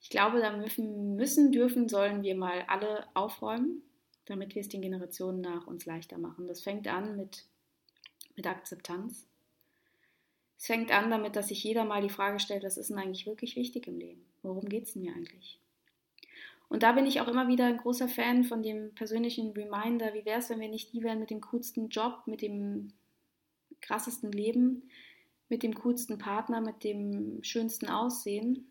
Ich 0.00 0.08
glaube, 0.08 0.40
da 0.40 0.56
müssen, 0.56 1.52
dürfen, 1.52 1.88
sollen 1.88 2.22
wir 2.22 2.34
mal 2.34 2.64
alle 2.68 3.06
aufräumen, 3.14 3.82
damit 4.24 4.54
wir 4.54 4.60
es 4.60 4.68
den 4.68 4.82
Generationen 4.82 5.40
nach 5.40 5.66
uns 5.66 5.84
leichter 5.84 6.18
machen. 6.18 6.46
Das 6.46 6.62
fängt 6.62 6.88
an 6.88 7.16
mit, 7.16 7.44
mit 8.34 8.46
Akzeptanz. 8.46 9.26
Es 10.56 10.66
fängt 10.66 10.90
an 10.90 11.10
damit, 11.10 11.36
dass 11.36 11.48
sich 11.48 11.62
jeder 11.64 11.84
mal 11.84 12.02
die 12.02 12.10
Frage 12.10 12.38
stellt, 12.38 12.64
was 12.64 12.76
ist 12.76 12.90
denn 12.90 12.98
eigentlich 12.98 13.26
wirklich 13.26 13.56
wichtig 13.56 13.86
im 13.86 13.98
Leben? 13.98 14.24
Worum 14.42 14.68
geht 14.68 14.84
es 14.84 14.92
denn 14.94 15.02
mir 15.02 15.14
eigentlich? 15.14 15.58
Und 16.68 16.82
da 16.84 16.92
bin 16.92 17.04
ich 17.04 17.20
auch 17.20 17.28
immer 17.28 17.48
wieder 17.48 17.66
ein 17.66 17.78
großer 17.78 18.08
Fan 18.08 18.44
von 18.44 18.62
dem 18.62 18.94
persönlichen 18.94 19.50
Reminder, 19.52 20.14
wie 20.14 20.24
wäre 20.24 20.38
es, 20.38 20.50
wenn 20.50 20.60
wir 20.60 20.68
nicht 20.68 20.92
die 20.92 21.02
wären 21.02 21.18
mit 21.18 21.30
dem 21.30 21.40
coolsten 21.40 21.88
Job, 21.88 22.22
mit 22.26 22.42
dem 22.42 22.92
krassesten 23.80 24.30
Leben, 24.30 24.88
mit 25.48 25.64
dem 25.64 25.74
coolsten 25.74 26.18
Partner, 26.18 26.60
mit 26.60 26.84
dem 26.84 27.42
schönsten 27.42 27.88
Aussehen, 27.88 28.69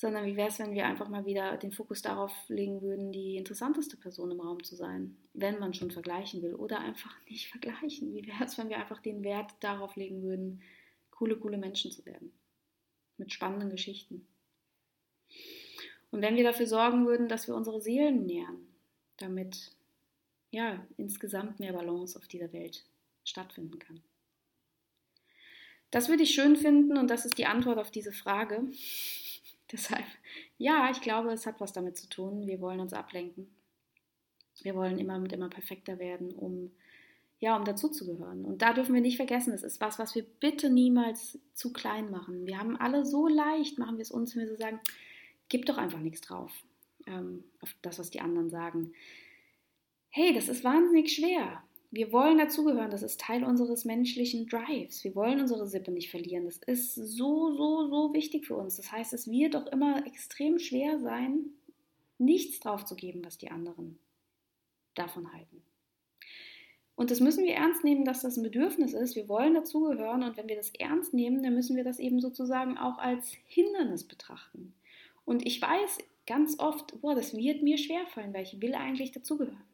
sondern 0.00 0.24
wie 0.24 0.34
wäre 0.34 0.48
es, 0.48 0.58
wenn 0.58 0.72
wir 0.72 0.86
einfach 0.86 1.10
mal 1.10 1.26
wieder 1.26 1.58
den 1.58 1.72
Fokus 1.72 2.00
darauf 2.00 2.32
legen 2.48 2.80
würden, 2.80 3.12
die 3.12 3.36
interessanteste 3.36 3.98
Person 3.98 4.30
im 4.30 4.40
Raum 4.40 4.64
zu 4.64 4.74
sein, 4.74 5.14
wenn 5.34 5.58
man 5.58 5.74
schon 5.74 5.90
vergleichen 5.90 6.40
will 6.40 6.54
oder 6.54 6.80
einfach 6.80 7.14
nicht 7.28 7.48
vergleichen. 7.48 8.14
Wie 8.14 8.26
wäre 8.26 8.44
es, 8.44 8.56
wenn 8.56 8.70
wir 8.70 8.78
einfach 8.78 9.02
den 9.02 9.22
Wert 9.22 9.52
darauf 9.60 9.96
legen 9.96 10.22
würden, 10.22 10.62
coole, 11.10 11.36
coole 11.36 11.58
Menschen 11.58 11.90
zu 11.90 12.06
werden, 12.06 12.32
mit 13.18 13.30
spannenden 13.30 13.68
Geschichten. 13.68 14.26
Und 16.10 16.22
wenn 16.22 16.36
wir 16.36 16.44
dafür 16.44 16.66
sorgen 16.66 17.06
würden, 17.06 17.28
dass 17.28 17.46
wir 17.46 17.54
unsere 17.54 17.82
Seelen 17.82 18.24
nähern, 18.24 18.66
damit 19.18 19.76
ja 20.50 20.82
insgesamt 20.96 21.60
mehr 21.60 21.74
Balance 21.74 22.18
auf 22.18 22.26
dieser 22.26 22.54
Welt 22.54 22.86
stattfinden 23.22 23.78
kann. 23.78 24.00
Das 25.90 26.08
würde 26.08 26.22
ich 26.22 26.30
schön 26.30 26.56
finden 26.56 26.96
und 26.96 27.08
das 27.08 27.26
ist 27.26 27.36
die 27.36 27.44
Antwort 27.44 27.78
auf 27.78 27.90
diese 27.90 28.12
Frage. 28.12 28.62
Deshalb, 29.72 30.06
ja, 30.58 30.90
ich 30.90 31.00
glaube, 31.00 31.30
es 31.32 31.46
hat 31.46 31.60
was 31.60 31.72
damit 31.72 31.96
zu 31.96 32.08
tun. 32.08 32.46
Wir 32.46 32.60
wollen 32.60 32.80
uns 32.80 32.92
ablenken. 32.92 33.48
Wir 34.62 34.74
wollen 34.74 34.98
immer 34.98 35.16
und 35.16 35.32
immer 35.32 35.48
perfekter 35.48 35.98
werden, 35.98 36.32
um 36.34 36.72
ja, 37.40 37.56
um 37.56 37.64
dazuzugehören. 37.64 38.44
Und 38.44 38.60
da 38.60 38.74
dürfen 38.74 38.94
wir 38.94 39.00
nicht 39.00 39.16
vergessen, 39.16 39.54
es 39.54 39.62
ist 39.62 39.80
was, 39.80 39.98
was 39.98 40.14
wir 40.14 40.22
bitte 40.22 40.68
niemals 40.68 41.38
zu 41.54 41.72
klein 41.72 42.10
machen. 42.10 42.46
Wir 42.46 42.58
haben 42.58 42.76
alle 42.76 43.06
so 43.06 43.28
leicht, 43.28 43.78
machen 43.78 43.96
wir 43.96 44.02
es 44.02 44.10
uns, 44.10 44.36
wenn 44.36 44.42
wir 44.42 44.50
so 44.50 44.56
sagen, 44.56 44.78
gib 45.48 45.64
doch 45.64 45.78
einfach 45.78 46.00
nichts 46.00 46.20
drauf 46.20 46.52
ähm, 47.06 47.44
auf 47.60 47.74
das, 47.80 47.98
was 47.98 48.10
die 48.10 48.20
anderen 48.20 48.50
sagen. 48.50 48.92
Hey, 50.10 50.34
das 50.34 50.48
ist 50.48 50.64
wahnsinnig 50.64 51.12
schwer. 51.12 51.62
Wir 51.92 52.12
wollen 52.12 52.38
dazugehören, 52.38 52.90
das 52.90 53.02
ist 53.02 53.20
Teil 53.20 53.42
unseres 53.42 53.84
menschlichen 53.84 54.46
Drives. 54.46 55.02
Wir 55.02 55.16
wollen 55.16 55.40
unsere 55.40 55.66
Sippe 55.66 55.90
nicht 55.90 56.10
verlieren. 56.10 56.44
Das 56.44 56.58
ist 56.58 56.94
so, 56.94 57.52
so, 57.52 57.88
so 57.88 58.14
wichtig 58.14 58.46
für 58.46 58.54
uns. 58.54 58.76
Das 58.76 58.92
heißt, 58.92 59.12
es 59.12 59.28
wird 59.28 59.54
doch 59.54 59.66
immer 59.66 60.06
extrem 60.06 60.60
schwer 60.60 61.00
sein, 61.00 61.46
nichts 62.18 62.60
drauf 62.60 62.84
zu 62.84 62.94
geben, 62.94 63.24
was 63.24 63.38
die 63.38 63.50
anderen 63.50 63.98
davon 64.94 65.32
halten. 65.32 65.62
Und 66.94 67.10
das 67.10 67.20
müssen 67.20 67.44
wir 67.44 67.54
ernst 67.54 67.82
nehmen, 67.82 68.04
dass 68.04 68.20
das 68.20 68.36
ein 68.36 68.42
Bedürfnis 68.42 68.92
ist. 68.92 69.16
Wir 69.16 69.28
wollen 69.28 69.54
dazugehören 69.54 70.22
und 70.22 70.36
wenn 70.36 70.48
wir 70.48 70.56
das 70.56 70.70
ernst 70.78 71.14
nehmen, 71.14 71.42
dann 71.42 71.54
müssen 71.54 71.74
wir 71.74 71.82
das 71.82 71.98
eben 71.98 72.20
sozusagen 72.20 72.76
auch 72.76 72.98
als 72.98 73.32
Hindernis 73.46 74.04
betrachten. 74.04 74.74
Und 75.24 75.46
ich 75.46 75.60
weiß 75.60 75.98
ganz 76.26 76.58
oft, 76.58 77.00
boah, 77.00 77.14
das 77.14 77.34
wird 77.34 77.62
mir 77.62 77.78
schwerfallen, 77.78 78.34
weil 78.34 78.42
ich 78.42 78.60
will 78.60 78.74
eigentlich 78.74 79.12
dazugehören. 79.12 79.69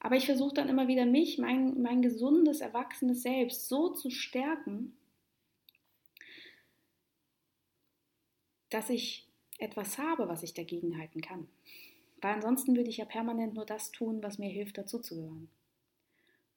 Aber 0.00 0.16
ich 0.16 0.26
versuche 0.26 0.54
dann 0.54 0.68
immer 0.68 0.86
wieder 0.88 1.06
mich, 1.06 1.38
mein, 1.38 1.80
mein 1.82 2.02
gesundes, 2.02 2.60
erwachsenes 2.60 3.22
Selbst 3.22 3.68
so 3.68 3.88
zu 3.90 4.10
stärken, 4.10 4.96
dass 8.70 8.90
ich 8.90 9.26
etwas 9.58 9.98
habe, 9.98 10.28
was 10.28 10.42
ich 10.42 10.54
dagegen 10.54 10.98
halten 10.98 11.20
kann. 11.20 11.48
Weil 12.20 12.34
ansonsten 12.34 12.76
würde 12.76 12.90
ich 12.90 12.98
ja 12.98 13.04
permanent 13.04 13.54
nur 13.54 13.64
das 13.64 13.90
tun, 13.90 14.22
was 14.22 14.38
mir 14.38 14.50
hilft, 14.50 14.78
dazuzugehören. 14.78 15.48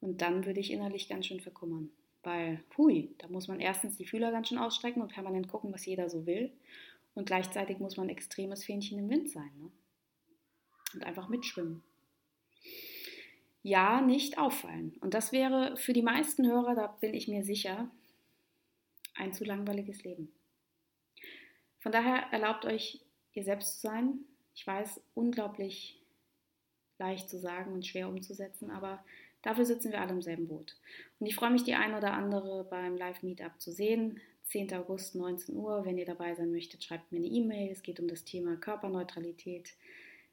Und 0.02 0.22
dann 0.22 0.46
würde 0.46 0.60
ich 0.60 0.72
innerlich 0.72 1.08
ganz 1.08 1.28
schön 1.28 1.40
verkummern. 1.40 1.92
Weil, 2.24 2.64
hui, 2.78 3.16
da 3.18 3.28
muss 3.28 3.48
man 3.48 3.60
erstens 3.60 3.98
die 3.98 4.06
Fühler 4.06 4.32
ganz 4.32 4.50
schön 4.50 4.58
ausstrecken 4.60 5.02
und 5.02 5.14
permanent 5.14 5.48
gucken, 5.48 5.74
was 5.74 5.86
jeder 5.86 6.10
so 6.10 6.26
will. 6.28 6.52
Und 7.16 7.26
gleichzeitig 7.26 7.80
muss 7.80 7.98
man 7.98 8.10
extremes 8.10 8.64
Fähnchen 8.64 9.00
im 9.00 9.10
Wind 9.10 9.30
sein. 9.30 9.52
Ne? 9.58 9.72
Und 10.94 11.04
einfach 11.04 11.30
mitschwimmen 11.30 11.84
ja 13.64 14.02
nicht 14.02 14.38
auffallen. 14.38 14.98
Und 15.02 15.14
das 15.14 15.32
wäre 15.32 15.78
für 15.78 15.94
die 15.94 16.02
meisten 16.02 16.48
Hörer, 16.48 16.76
da 16.76 16.88
bin 16.88 17.14
ich 17.14 17.28
mir 17.28 17.44
sicher, 17.44 17.90
ein 19.16 19.34
zu 19.34 19.44
langweiliges 19.44 20.04
Leben. 20.04 20.32
Von 21.80 21.92
daher 21.92 22.28
erlaubt 22.32 22.66
euch, 22.66 23.02
ihr 23.34 23.44
selbst 23.44 23.82
zu 23.82 23.88
sein. 23.88 24.20
Ich 24.56 24.66
weiß, 24.66 25.02
unglaublich 25.14 26.02
leicht 26.98 27.30
zu 27.30 27.40
sagen 27.40 27.74
und 27.74 27.86
schwer 27.86 28.08
umzusetzen, 28.08 28.70
aber 28.70 29.04
dafür 29.42 29.66
sitzen 29.66 29.92
wir 29.92 30.02
alle 30.02 30.12
im 30.12 30.22
selben 30.22 30.48
Boot. 30.48 30.78
Und 31.20 31.26
ich 31.26 31.36
freue 31.36 31.50
mich, 31.50 31.64
die 31.64 31.74
ein 31.74 31.96
oder 31.96 32.14
andere 32.14 32.64
beim 32.66 32.96
Live-Meetup 32.96 33.60
zu 33.60 33.72
sehen. 33.72 34.20
10. 34.46 34.74
August, 34.74 35.16
19 35.16 35.56
Uhr. 35.56 35.86
Wenn 35.86 35.98
ihr 35.98 36.06
dabei 36.06 36.36
sein 36.36 36.52
möchtet, 36.52 36.84
schreibt 36.84 37.12
mir 37.12 37.20
eine 37.20 37.28
E-Mail. 37.28 37.72
Es 37.72 37.82
geht 37.82 38.00
um 38.00 38.08
das 38.08 38.26
Thema 38.26 38.58
Körperneutralität. 38.58 39.74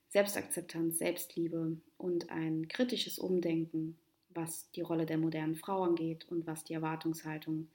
Selbstakzeptanz, 0.08 0.98
Selbstliebe 0.98 1.76
und 1.98 2.30
ein 2.30 2.68
kritisches 2.68 3.18
Umdenken, 3.18 3.98
was 4.30 4.70
die 4.72 4.80
Rolle 4.80 5.06
der 5.06 5.18
modernen 5.18 5.56
Frau 5.56 5.82
angeht 5.82 6.26
und 6.30 6.46
was 6.46 6.64
die 6.64 6.74
Erwartungshaltung 6.74 7.68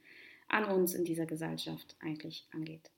an 0.48 0.64
uns 0.64 0.94
in 0.94 1.04
dieser 1.04 1.26
Gesellschaft 1.26 1.96
eigentlich 2.00 2.46
angeht. 2.52 2.90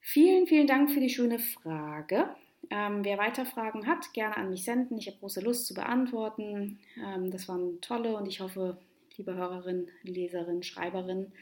Vielen, 0.00 0.46
vielen 0.46 0.66
Dank 0.66 0.90
für 0.90 1.00
die 1.00 1.10
schöne 1.10 1.38
Frage. 1.38 2.34
Ähm, 2.70 3.04
wer 3.04 3.18
weiter 3.18 3.44
Fragen 3.44 3.86
hat, 3.86 4.12
gerne 4.14 4.36
an 4.36 4.50
mich 4.50 4.64
senden. 4.64 4.98
Ich 4.98 5.06
habe 5.06 5.18
große 5.18 5.40
Lust 5.40 5.66
zu 5.66 5.74
beantworten. 5.74 6.80
Ähm, 6.96 7.30
das 7.30 7.48
waren 7.48 7.80
tolle 7.80 8.16
und 8.16 8.26
ich 8.26 8.40
hoffe, 8.40 8.78
liebe 9.16 9.34
Hörerin, 9.34 9.88
Leserin, 10.02 10.62
Schreiberin, 10.62 11.32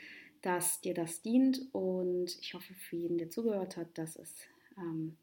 dass 0.42 0.80
dir 0.80 0.94
das 0.94 1.22
dient 1.22 1.62
und 1.72 2.36
ich 2.40 2.54
hoffe 2.54 2.74
für 2.74 2.96
jeden, 2.96 3.18
der 3.18 3.30
zugehört 3.30 3.76
hat, 3.76 3.96
dass 3.96 4.16
es 4.16 4.34
ähm, 4.76 5.16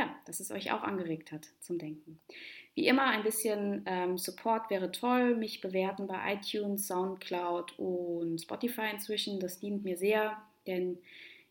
ja, 0.00 0.16
dass 0.24 0.40
es 0.40 0.50
euch 0.50 0.72
auch 0.72 0.82
angeregt 0.82 1.30
hat 1.30 1.48
zum 1.60 1.78
Denken. 1.78 2.18
Wie 2.74 2.86
immer, 2.86 3.04
ein 3.04 3.22
bisschen 3.22 3.82
ähm, 3.84 4.16
Support 4.16 4.70
wäre 4.70 4.90
toll. 4.90 5.36
Mich 5.36 5.60
bewerten 5.60 6.06
bei 6.06 6.34
iTunes, 6.34 6.86
Soundcloud 6.86 7.78
und 7.78 8.40
Spotify 8.40 8.88
inzwischen. 8.92 9.40
Das 9.40 9.60
dient 9.60 9.84
mir 9.84 9.98
sehr, 9.98 10.38
denn 10.66 10.98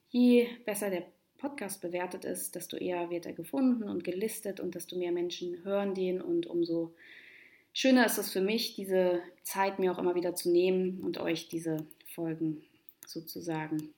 je 0.09 0.47
besser 0.65 0.89
der 0.89 1.05
Podcast 1.37 1.81
bewertet 1.81 2.25
ist, 2.25 2.55
desto 2.55 2.75
eher 2.75 3.11
wird 3.11 3.27
er 3.27 3.33
gefunden 3.33 3.83
und 3.83 4.03
gelistet 4.03 4.59
und 4.59 4.73
desto 4.73 4.97
mehr 4.97 5.11
Menschen 5.11 5.63
hören 5.63 5.93
den 5.93 6.21
und 6.21 6.47
umso 6.47 6.95
schöner 7.71 8.05
ist 8.07 8.17
es 8.17 8.31
für 8.31 8.41
mich, 8.41 8.73
diese 8.73 9.21
Zeit 9.43 9.77
mir 9.77 9.91
auch 9.91 9.99
immer 9.99 10.15
wieder 10.15 10.33
zu 10.33 10.49
nehmen 10.49 11.01
und 11.01 11.19
euch 11.19 11.47
diese 11.47 11.85
Folgen 12.13 12.63
sozusagen 13.05 13.93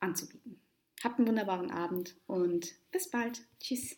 anzubieten. 0.00 0.58
Habt 1.06 1.20
einen 1.20 1.28
wunderbaren 1.28 1.70
Abend 1.70 2.16
und 2.26 2.74
bis 2.90 3.08
bald. 3.08 3.40
Tschüss. 3.60 3.96